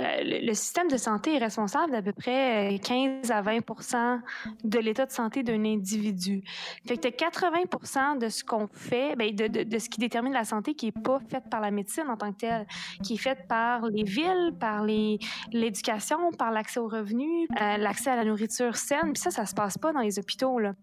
Euh, 0.02 0.06
le, 0.24 0.54
système 0.54 0.88
de 0.88 0.96
santé 0.96 1.36
est 1.36 1.40
responsable 1.40 1.92
d'à 1.92 2.02
peu 2.02 2.14
près 2.14 2.80
15 2.82 3.30
euh, 3.30 3.34
à 3.34 3.42
20% 3.42 4.22
de 4.64 4.80
l'état 4.80 5.06
de 5.06 5.12
santé 5.12 5.44
d'un 5.44 5.66
individu. 5.66 6.42
Fait 6.88 6.98
que 6.98 7.10
80% 7.10 8.18
de 8.18 8.30
ce 8.30 8.44
qu'on 8.46 8.68
fait, 8.72 9.16
ben, 9.18 9.36
de, 9.36 9.48
de, 9.48 9.80
ce 9.80 9.90
qui 9.90 10.00
détermine 10.00 10.32
la 10.32 10.46
santé 10.46 10.74
qui 10.74 10.88
est 10.88 11.04
pas 11.04 11.20
faite 11.28 11.50
par 11.52 11.60
la 11.60 11.72
médecine 11.72 12.06
en 12.08 12.16
tant 12.16 12.32
que 12.32 12.38
telle, 12.38 12.66
qui 13.04 13.16
est 13.16 13.18
faite 13.18 13.46
par 13.50 13.88
les 13.88 14.04
villes, 14.04 14.54
par 14.58 14.86
l'éducation, 14.86 16.32
par 16.32 16.52
l'accès 16.52 16.80
aux 16.80 16.88
revenus, 16.88 17.50
euh, 17.62 17.78
l'accès 17.78 18.12
à 18.12 18.16
la 18.16 18.24
nourriture 18.24 18.78
saine. 18.78 19.12
Puis 19.14 19.22
ça, 19.22 19.32
ça 19.32 19.46
se 19.46 19.54
passe 19.54 19.78
pas 19.78 19.92
dans 19.92 20.02
les 20.02 20.18
hôpitaux, 20.18 20.60
là. 20.60 20.76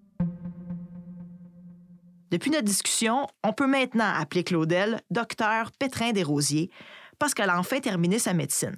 Depuis 2.30 2.50
notre 2.50 2.64
discussion, 2.64 3.28
on 3.44 3.52
peut 3.52 3.68
maintenant 3.68 4.12
appeler 4.16 4.42
Claudel 4.42 5.00
docteur 5.10 5.70
Pétrin 5.72 6.12
Desrosiers 6.12 6.70
parce 7.18 7.34
qu'elle 7.34 7.50
a 7.50 7.58
enfin 7.58 7.80
terminé 7.80 8.18
sa 8.18 8.34
médecine. 8.34 8.76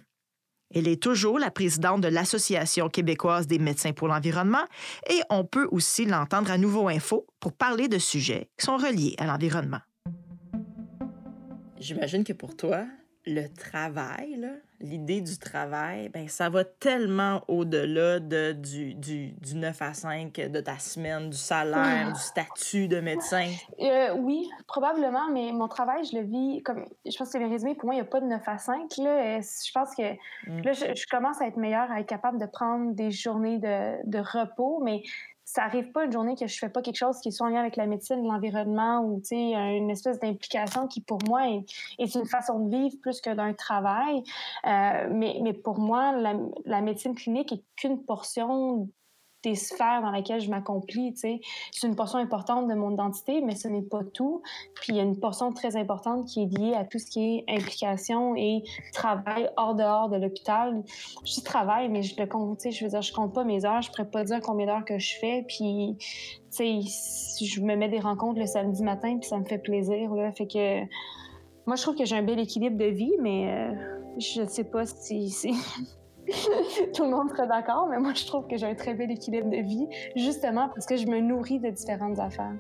Elle 0.74 0.86
est 0.86 1.02
toujours 1.02 1.38
la 1.38 1.50
présidente 1.50 2.02
de 2.02 2.08
l'Association 2.08 2.90
québécoise 2.90 3.46
des 3.46 3.58
médecins 3.58 3.92
pour 3.92 4.08
l'environnement 4.08 4.64
et 5.08 5.20
on 5.30 5.44
peut 5.44 5.66
aussi 5.70 6.04
l'entendre 6.04 6.50
à 6.50 6.58
Nouveau 6.58 6.88
Info 6.88 7.26
pour 7.40 7.54
parler 7.54 7.88
de 7.88 7.98
sujets 7.98 8.50
qui 8.58 8.66
sont 8.66 8.76
reliés 8.76 9.14
à 9.16 9.24
l'environnement. 9.24 9.80
J'imagine 11.78 12.24
que 12.24 12.34
pour 12.34 12.54
toi, 12.54 12.84
le 13.24 13.46
travail, 13.48 14.38
l'idée 14.80 15.20
du 15.20 15.38
travail, 15.38 16.08
ben, 16.08 16.28
ça 16.28 16.48
va 16.48 16.64
tellement 16.64 17.42
au-delà 17.48 18.20
de, 18.20 18.52
du, 18.52 18.94
du, 18.94 19.32
du, 19.32 19.56
9 19.56 19.82
à 19.82 19.94
5 19.94 20.34
de 20.34 20.60
ta 20.60 20.78
semaine, 20.78 21.30
du 21.30 21.36
salaire, 21.36 22.12
du 22.12 22.20
statut 22.20 22.88
de 22.88 23.00
médecin. 23.00 23.50
Euh, 23.80 24.14
oui, 24.16 24.48
probablement, 24.66 25.30
mais 25.32 25.52
mon 25.52 25.68
travail, 25.68 26.04
je 26.04 26.18
le 26.18 26.24
vis 26.24 26.62
comme. 26.62 26.84
Je 27.04 27.16
pense 27.16 27.28
que 27.28 27.32
c'est 27.32 27.38
bien 27.38 27.48
résumé. 27.48 27.74
Pour 27.74 27.86
moi, 27.86 27.94
il 27.94 27.98
n'y 27.98 28.02
a 28.02 28.10
pas 28.10 28.20
de 28.20 28.26
9 28.26 28.40
à 28.46 28.58
5. 28.58 28.96
Là. 28.98 29.40
Je 29.40 29.72
pense 29.72 29.94
que 29.94 30.12
mm. 30.46 30.62
là, 30.62 30.72
je, 30.72 30.94
je, 30.94 31.06
commence 31.08 31.40
à 31.40 31.46
être 31.46 31.56
meilleure, 31.56 31.90
à 31.90 32.00
être 32.00 32.08
capable 32.08 32.38
de 32.38 32.46
prendre 32.46 32.94
des 32.94 33.10
journées 33.10 33.58
de, 33.58 34.08
de 34.08 34.18
repos, 34.18 34.80
mais 34.84 35.02
ça 35.48 35.62
arrive 35.62 35.92
pas 35.92 36.04
une 36.04 36.12
journée 36.12 36.34
que 36.36 36.46
je 36.46 36.58
fais 36.58 36.68
pas 36.68 36.82
quelque 36.82 36.98
chose 36.98 37.20
qui 37.20 37.32
soit 37.32 37.46
en 37.46 37.50
lien 37.50 37.60
avec 37.60 37.76
la 37.76 37.86
médecine, 37.86 38.22
l'environnement 38.22 39.00
ou 39.00 39.18
tu 39.20 39.28
sais 39.28 39.52
une 39.78 39.88
espèce 39.88 40.20
d'implication 40.20 40.86
qui 40.88 41.00
pour 41.00 41.18
moi 41.26 41.48
est, 41.98 42.14
une 42.14 42.26
façon 42.26 42.66
de 42.66 42.76
vivre 42.76 42.96
plus 43.00 43.22
que 43.22 43.30
d'un 43.30 43.54
travail. 43.54 44.22
Euh, 44.66 45.08
mais, 45.10 45.38
mais 45.42 45.54
pour 45.54 45.78
moi, 45.78 46.12
la, 46.12 46.34
la 46.66 46.82
médecine 46.82 47.14
clinique 47.14 47.50
est 47.52 47.62
qu'une 47.76 48.04
portion 48.04 48.90
des 49.42 49.54
sphères 49.54 50.02
dans 50.02 50.10
lesquelles 50.10 50.40
je 50.40 50.50
m'accomplis. 50.50 51.14
C'est 51.16 51.40
une 51.86 51.96
portion 51.96 52.18
importante 52.18 52.68
de 52.68 52.74
mon 52.74 52.92
identité, 52.92 53.40
mais 53.40 53.54
ce 53.54 53.68
n'est 53.68 53.82
pas 53.82 54.02
tout. 54.14 54.42
Puis 54.74 54.92
il 54.92 54.96
y 54.96 55.00
a 55.00 55.02
une 55.02 55.18
portion 55.18 55.52
très 55.52 55.76
importante 55.76 56.26
qui 56.26 56.42
est 56.42 56.58
liée 56.58 56.74
à 56.74 56.84
tout 56.84 56.98
ce 56.98 57.06
qui 57.06 57.20
est 57.20 57.44
implication 57.48 58.34
et 58.36 58.62
travail 58.92 59.48
hors 59.56 59.74
dehors 59.74 60.08
de 60.08 60.16
l'hôpital. 60.16 60.82
Je 61.24 61.34
dis 61.34 61.42
travail, 61.42 61.88
mais 61.88 62.02
je 62.02 62.18
le 62.20 62.26
compte, 62.26 62.60
je 62.68 62.84
veux 62.84 62.90
dire, 62.90 63.02
je 63.02 63.12
compte 63.12 63.32
pas 63.32 63.44
mes 63.44 63.64
heures, 63.64 63.82
je 63.82 63.90
pourrais 63.90 64.10
pas 64.10 64.24
dire 64.24 64.40
combien 64.40 64.66
d'heures 64.66 64.84
que 64.84 64.98
je 64.98 65.16
fais, 65.18 65.44
puis 65.46 65.96
sais, 66.50 66.80
je 67.40 67.60
me 67.60 67.76
mets 67.76 67.88
des 67.88 68.00
rencontres 68.00 68.40
le 68.40 68.46
samedi 68.46 68.82
matin, 68.82 69.18
puis 69.18 69.28
ça 69.28 69.38
me 69.38 69.44
fait 69.44 69.58
plaisir, 69.58 70.14
là. 70.14 70.32
Fait 70.32 70.46
que 70.46 70.80
moi, 71.66 71.76
je 71.76 71.82
trouve 71.82 71.96
que 71.96 72.04
j'ai 72.04 72.16
un 72.16 72.22
bel 72.22 72.38
équilibre 72.38 72.76
de 72.76 72.86
vie, 72.86 73.14
mais 73.20 73.52
euh, 73.52 73.74
je 74.18 74.46
sais 74.46 74.64
pas 74.64 74.86
si... 74.86 75.28
si... 75.30 75.52
Tout 76.94 77.04
le 77.04 77.10
monde 77.10 77.30
serait 77.30 77.46
d'accord, 77.46 77.86
mais 77.90 77.98
moi, 77.98 78.12
je 78.14 78.26
trouve 78.26 78.46
que 78.46 78.56
j'ai 78.56 78.66
un 78.66 78.74
très 78.74 78.94
bel 78.94 79.10
équilibre 79.10 79.48
de 79.48 79.58
vie, 79.58 79.88
justement 80.16 80.68
parce 80.68 80.86
que 80.86 80.96
je 80.96 81.06
me 81.06 81.20
nourris 81.20 81.58
de 81.58 81.70
différentes 81.70 82.18
affaires. 82.18 82.54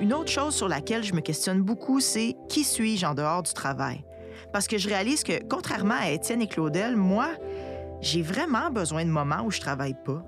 Une 0.00 0.12
autre 0.12 0.30
chose 0.30 0.54
sur 0.54 0.68
laquelle 0.68 1.02
je 1.02 1.14
me 1.14 1.20
questionne 1.20 1.62
beaucoup, 1.62 2.00
c'est 2.00 2.36
qui 2.48 2.64
suis-je 2.64 3.06
en 3.06 3.14
dehors 3.14 3.42
du 3.42 3.52
travail? 3.52 4.04
Parce 4.52 4.68
que 4.68 4.78
je 4.78 4.88
réalise 4.88 5.24
que, 5.24 5.42
contrairement 5.48 5.96
à 5.98 6.10
Étienne 6.10 6.42
et 6.42 6.46
Claudel, 6.46 6.96
moi, 6.96 7.28
j'ai 8.00 8.22
vraiment 8.22 8.70
besoin 8.70 9.04
de 9.04 9.10
moments 9.10 9.42
où 9.44 9.50
je 9.50 9.60
travaille 9.60 9.96
pas. 10.04 10.22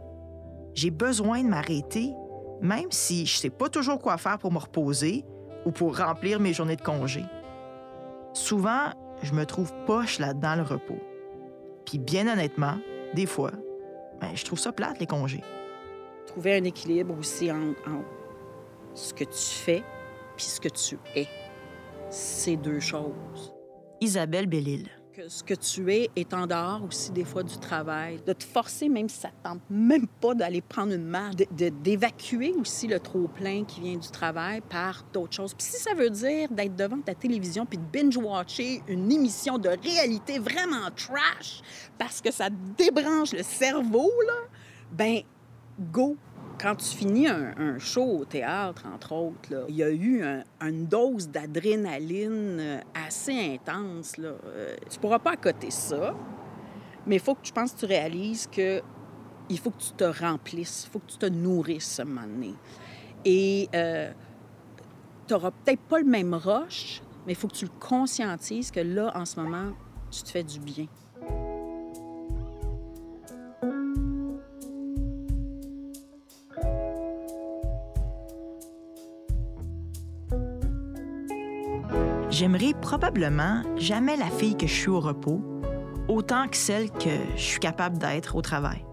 J'ai 0.75 0.91
besoin 0.91 1.43
de 1.43 1.49
m'arrêter, 1.49 2.13
même 2.61 2.91
si 2.91 3.27
je 3.27 3.37
sais 3.37 3.51
pas 3.51 3.69
toujours 3.69 3.99
quoi 3.99 4.17
faire 4.17 4.39
pour 4.39 4.53
me 4.53 4.59
reposer 4.59 5.25
ou 5.65 5.71
pour 5.71 5.99
remplir 5.99 6.41
mes 6.41 6.53
journées 6.53 6.77
de 6.77 6.83
congé. 6.83 7.25
Souvent, 8.33 8.93
je 9.23 9.33
me 9.35 9.45
trouve 9.45 9.73
poche 9.87 10.19
là-dedans 10.19 10.57
le 10.57 10.63
repos. 10.63 11.01
Puis 11.85 11.99
bien 11.99 12.29
honnêtement, 12.29 12.79
des 13.15 13.27
fois, 13.27 13.53
ben, 14.21 14.31
je 14.35 14.45
trouve 14.45 14.59
ça 14.59 14.73
plate, 14.73 14.99
les 15.01 15.07
congés. 15.07 15.43
Trouver 16.27 16.57
un 16.57 16.65
équilibre 16.65 17.17
aussi 17.19 17.51
entre 17.51 18.05
ce 18.95 19.15
que 19.15 19.25
tu 19.25 19.55
fais 19.55 19.83
puis 20.37 20.47
ce 20.47 20.61
que 20.61 20.69
tu 20.69 20.99
es. 21.15 21.27
C'est 22.11 22.57
deux 22.57 22.81
choses. 22.81 23.55
Isabelle 24.01 24.47
Bellil. 24.47 24.89
Que 25.19 25.29
ce 25.29 25.43
que 25.43 25.55
tu 25.55 25.93
es 25.93 26.11
est 26.15 26.33
en 26.33 26.47
dehors 26.47 26.81
aussi 26.87 27.11
des 27.11 27.25
fois 27.25 27.43
du 27.43 27.59
travail. 27.59 28.21
De 28.25 28.33
te 28.33 28.45
forcer, 28.45 28.89
même 28.89 29.09
si 29.09 29.19
ça 29.19 29.31
ne 29.31 29.51
tente 29.51 29.63
même 29.69 30.07
pas 30.07 30.33
d'aller 30.33 30.61
prendre 30.61 30.93
une 30.93 31.07
marche, 31.07 31.35
d'évacuer 31.83 32.53
aussi 32.53 32.87
le 32.87 33.01
trop-plein 33.01 33.65
qui 33.65 33.81
vient 33.81 33.97
du 33.97 34.09
travail 34.11 34.61
par 34.61 35.05
d'autres 35.13 35.35
choses. 35.35 35.55
Puis 35.55 35.67
si 35.67 35.83
ça 35.83 35.93
veut 35.93 36.11
dire 36.11 36.49
d'être 36.53 36.77
devant 36.77 37.01
ta 37.01 37.17
télévision 37.17 37.67
puis 37.67 37.79
de 37.79 37.83
binge-watcher 37.83 38.85
une 38.87 39.11
émission 39.11 39.59
de 39.59 39.71
réalité 39.71 40.39
vraiment 40.39 40.89
trash 40.95 41.63
parce 41.99 42.21
que 42.21 42.31
ça 42.31 42.49
débranche 42.77 43.33
le 43.33 43.43
cerveau, 43.43 44.13
là, 44.25 44.35
ben 44.93 45.23
go, 45.91 46.17
quand 46.61 46.75
tu 46.75 46.97
finis 46.97 47.29
un, 47.29 47.79
show 47.79 48.19
au 48.21 48.25
théâtre, 48.25 48.85
entre 48.93 49.13
autres, 49.13 49.67
il 49.69 49.77
y 49.77 49.83
a 49.83 49.91
eu 49.91 50.25
une 50.61 50.87
dose 50.87 51.29
d'adrénaline 51.29 52.59
euh, 52.61 52.81
assez 53.07 53.55
intense. 53.55 54.17
Là. 54.17 54.33
Euh, 54.47 54.77
tu 54.91 54.99
pourras 54.99 55.21
pas 55.21 55.33
accoter 55.33 55.71
ça, 55.71 56.15
mais 57.07 57.17
il 57.17 57.21
faut 57.21 57.35
que 57.35 57.43
tu 57.43 57.53
penses, 57.53 57.77
tu 57.77 57.87
réalises 57.87 58.49
que 58.49 58.83
il 59.49 59.59
faut 59.59 59.71
que 59.71 59.81
tu 59.81 59.93
te 59.93 60.05
remplisses, 60.05 60.85
il 60.87 60.91
faut 60.91 60.99
que 60.99 61.11
tu 61.11 61.19
te 61.19 61.27
nourrisses 61.27 62.01
à 62.01 62.03
un 62.03 62.07
moment 62.07 62.27
donné. 62.27 62.55
Et 63.25 63.69
euh, 63.75 64.13
tu 65.27 65.33
n'auras 65.33 65.53
peut-être 65.53 65.81
pas 65.83 66.01
le 66.01 66.07
même 66.07 66.35
rush, 66.35 67.03
mais 67.27 67.33
il 67.33 67.37
faut 67.37 67.49
que 67.49 67.55
tu 67.55 67.65
le 67.65 67.71
conscientises 67.81 68.71
que 68.71 68.81
là, 68.81 69.13
en 69.15 69.25
ce 69.25 69.41
moment, 69.41 69.73
tu 70.11 70.23
te 70.23 70.29
fais 70.29 70.45
du 70.45 70.61
bien. 70.61 70.87
J'aimerais 82.39 82.73
probablement 82.73 83.65
jamais 83.79 84.17
la 84.17 84.31
fille 84.31 84.57
que 84.57 84.69
je 84.69 84.73
suis 84.73 84.91
au 84.91 85.01
repos, 85.01 85.43
autant 86.07 86.47
que 86.47 86.57
celle 86.57 86.89
que 86.89 87.11
je 87.35 87.43
suis 87.43 87.59
capable 87.59 87.99
d'être 87.99 88.37
au 88.37 88.43
travail. 88.43 88.85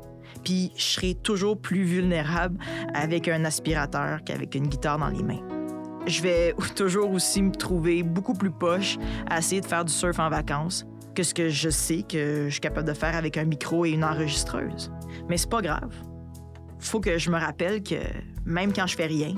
Puis 0.44 0.72
je 0.76 0.82
serai 0.82 1.14
toujours 1.14 1.56
plus 1.56 1.84
vulnérable 1.84 2.58
avec 2.96 3.28
un 3.28 3.46
aspirateur 3.46 4.24
qu'avec 4.26 4.56
une 4.56 4.66
guitare 4.66 4.98
dans 4.98 5.10
les 5.10 5.22
mains. 5.22 5.44
Je 6.08 6.24
vais 6.24 6.56
toujours 6.76 7.12
aussi 7.12 7.44
me 7.44 7.52
trouver 7.52 8.02
beaucoup 8.02 8.34
plus 8.34 8.50
poche 8.50 8.98
à 9.30 9.38
essayer 9.38 9.62
de 9.62 9.68
faire 9.68 9.86
du 9.86 9.94
surf 9.94 10.18
en 10.18 10.32
vacances 10.32 10.88
que 11.14 11.22
ce 11.22 11.36
que 11.36 11.50
je 11.50 11.70
sais 11.70 12.02
que 12.02 12.46
je 12.46 12.50
suis 12.50 12.62
capable 12.62 12.88
de 12.88 12.96
faire 12.96 13.16
avec 13.16 13.38
un 13.38 13.46
micro 13.46 13.86
et 13.86 13.92
une 13.92 14.06
enregistreuse. 14.06 14.92
Mais 15.30 15.38
c'est 15.38 15.52
pas 15.52 15.62
grave. 15.62 15.94
Faut 16.80 17.00
que 17.00 17.20
je 17.20 17.30
me 17.30 17.38
rappelle 17.38 17.84
que 17.84 18.02
même 18.44 18.74
quand 18.74 18.88
je 18.88 18.96
fais 18.96 19.06
rien, 19.06 19.36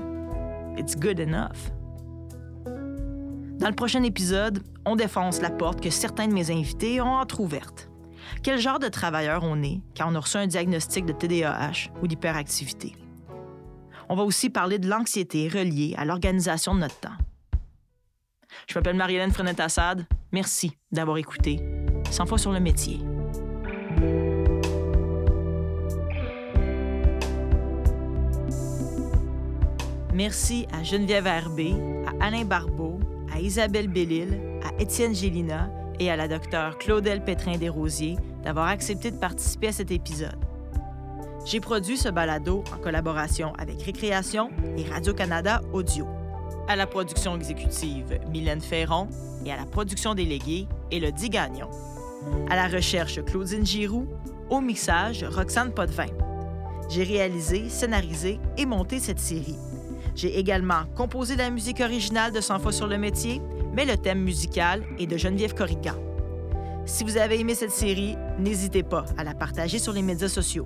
it's 0.78 0.96
good 0.96 1.20
enough. 1.20 1.74
Dans 3.60 3.70
le 3.70 3.76
prochain 3.76 4.04
épisode, 4.04 4.62
on 4.86 4.96
défonce 4.96 5.42
la 5.42 5.50
porte 5.50 5.82
que 5.82 5.90
certains 5.90 6.28
de 6.28 6.34
mes 6.34 6.52
invités 6.52 7.02
ont 7.02 7.16
entr'ouverte. 7.16 7.90
Quel 8.44 8.60
genre 8.60 8.78
de 8.78 8.88
travailleur 8.88 9.44
on 9.44 9.64
est 9.64 9.82
quand 9.98 10.12
on 10.12 10.16
a 10.16 10.20
reçu 10.20 10.38
un 10.38 10.46
diagnostic 10.46 11.06
de 11.06 11.14
TDAH 11.14 11.90
ou 12.02 12.08
d'hyperactivité? 12.08 12.96
On 14.10 14.16
va 14.16 14.24
aussi 14.24 14.52
parler 14.52 14.78
de 14.78 14.88
l'anxiété 14.88 15.48
reliée 15.48 15.96
à 15.98 16.06
l'organisation 16.06 16.76
de 16.76 16.82
notre 16.82 17.00
temps. 17.00 17.18
Je 18.68 18.78
m'appelle 18.78 18.96
Marie-Hélène 18.96 19.32
Frenette-Assad. 19.32 20.06
Merci 20.32 20.78
d'avoir 20.92 21.18
écouté 21.18 21.60
100 22.12 22.28
fois 22.28 22.38
sur 22.38 22.52
le 22.52 22.60
métier. 22.60 23.00
Merci 30.14 30.68
à 30.74 30.84
Geneviève 30.84 31.28
Herbé, 31.28 31.74
à 32.06 32.26
Alain 32.26 32.46
Barbeau, 32.46 32.97
à 33.38 33.40
Isabelle 33.40 33.88
Bellil, 33.88 34.40
à 34.64 34.82
Étienne 34.82 35.14
Gélina 35.14 35.70
et 36.00 36.10
à 36.10 36.16
la 36.16 36.28
docteure 36.28 36.80
Claudel 36.80 37.24
Pétrin-Desrosiers 37.24 38.18
d'avoir 38.44 38.68
accepté 38.68 39.12
de 39.12 39.18
participer 39.18 39.68
à 39.68 39.72
cet 39.72 39.92
épisode. 39.92 40.44
J'ai 41.46 41.60
produit 41.60 41.98
ce 41.98 42.10
balado 42.10 42.64
en 42.74 42.78
collaboration 42.80 43.54
avec 43.60 43.84
Récréation 43.84 44.50
et 44.76 44.90
Radio-Canada 44.90 45.62
Audio. 45.72 46.08
À 46.68 46.76
la 46.76 46.88
production 46.88 47.36
exécutive, 47.36 48.20
Mylène 48.32 48.60
Ferron 48.60 49.08
et 49.46 49.52
à 49.52 49.56
la 49.56 49.66
production 49.66 50.16
déléguée, 50.16 50.68
Élodie 50.90 51.30
Gagnon. 51.30 51.70
À 52.50 52.56
la 52.56 52.68
recherche, 52.68 53.24
Claudine 53.24 53.66
Giroux. 53.66 54.08
Au 54.50 54.62
mixage, 54.62 55.24
Roxane 55.24 55.74
Potvin. 55.74 56.08
J'ai 56.90 57.04
réalisé, 57.04 57.70
scénarisé 57.70 58.40
et 58.58 58.66
monté 58.66 59.00
cette 59.00 59.20
série 59.20 59.58
j'ai 60.18 60.40
également 60.40 60.86
composé 60.96 61.36
la 61.36 61.52
musique 61.52 61.80
originale 61.80 62.32
de 62.32 62.42
100 62.42 62.60
fois 62.60 62.72
sur 62.72 62.88
le 62.88 62.98
métier, 62.98 63.40
mais 63.74 63.86
le 63.86 63.96
thème 63.96 64.24
musical 64.24 64.84
est 64.98 65.06
de 65.06 65.16
Geneviève 65.16 65.54
Corrigan. 65.54 65.94
Si 66.88 67.04
vous 67.04 67.18
avez 67.18 67.40
aimé 67.40 67.54
cette 67.54 67.72
série, 67.72 68.16
n'hésitez 68.40 68.82
pas 68.82 69.06
à 69.16 69.24
la 69.24 69.36
partager 69.36 69.78
sur 69.78 69.94
les 69.94 70.02
médias 70.02 70.28
sociaux. 70.28 70.66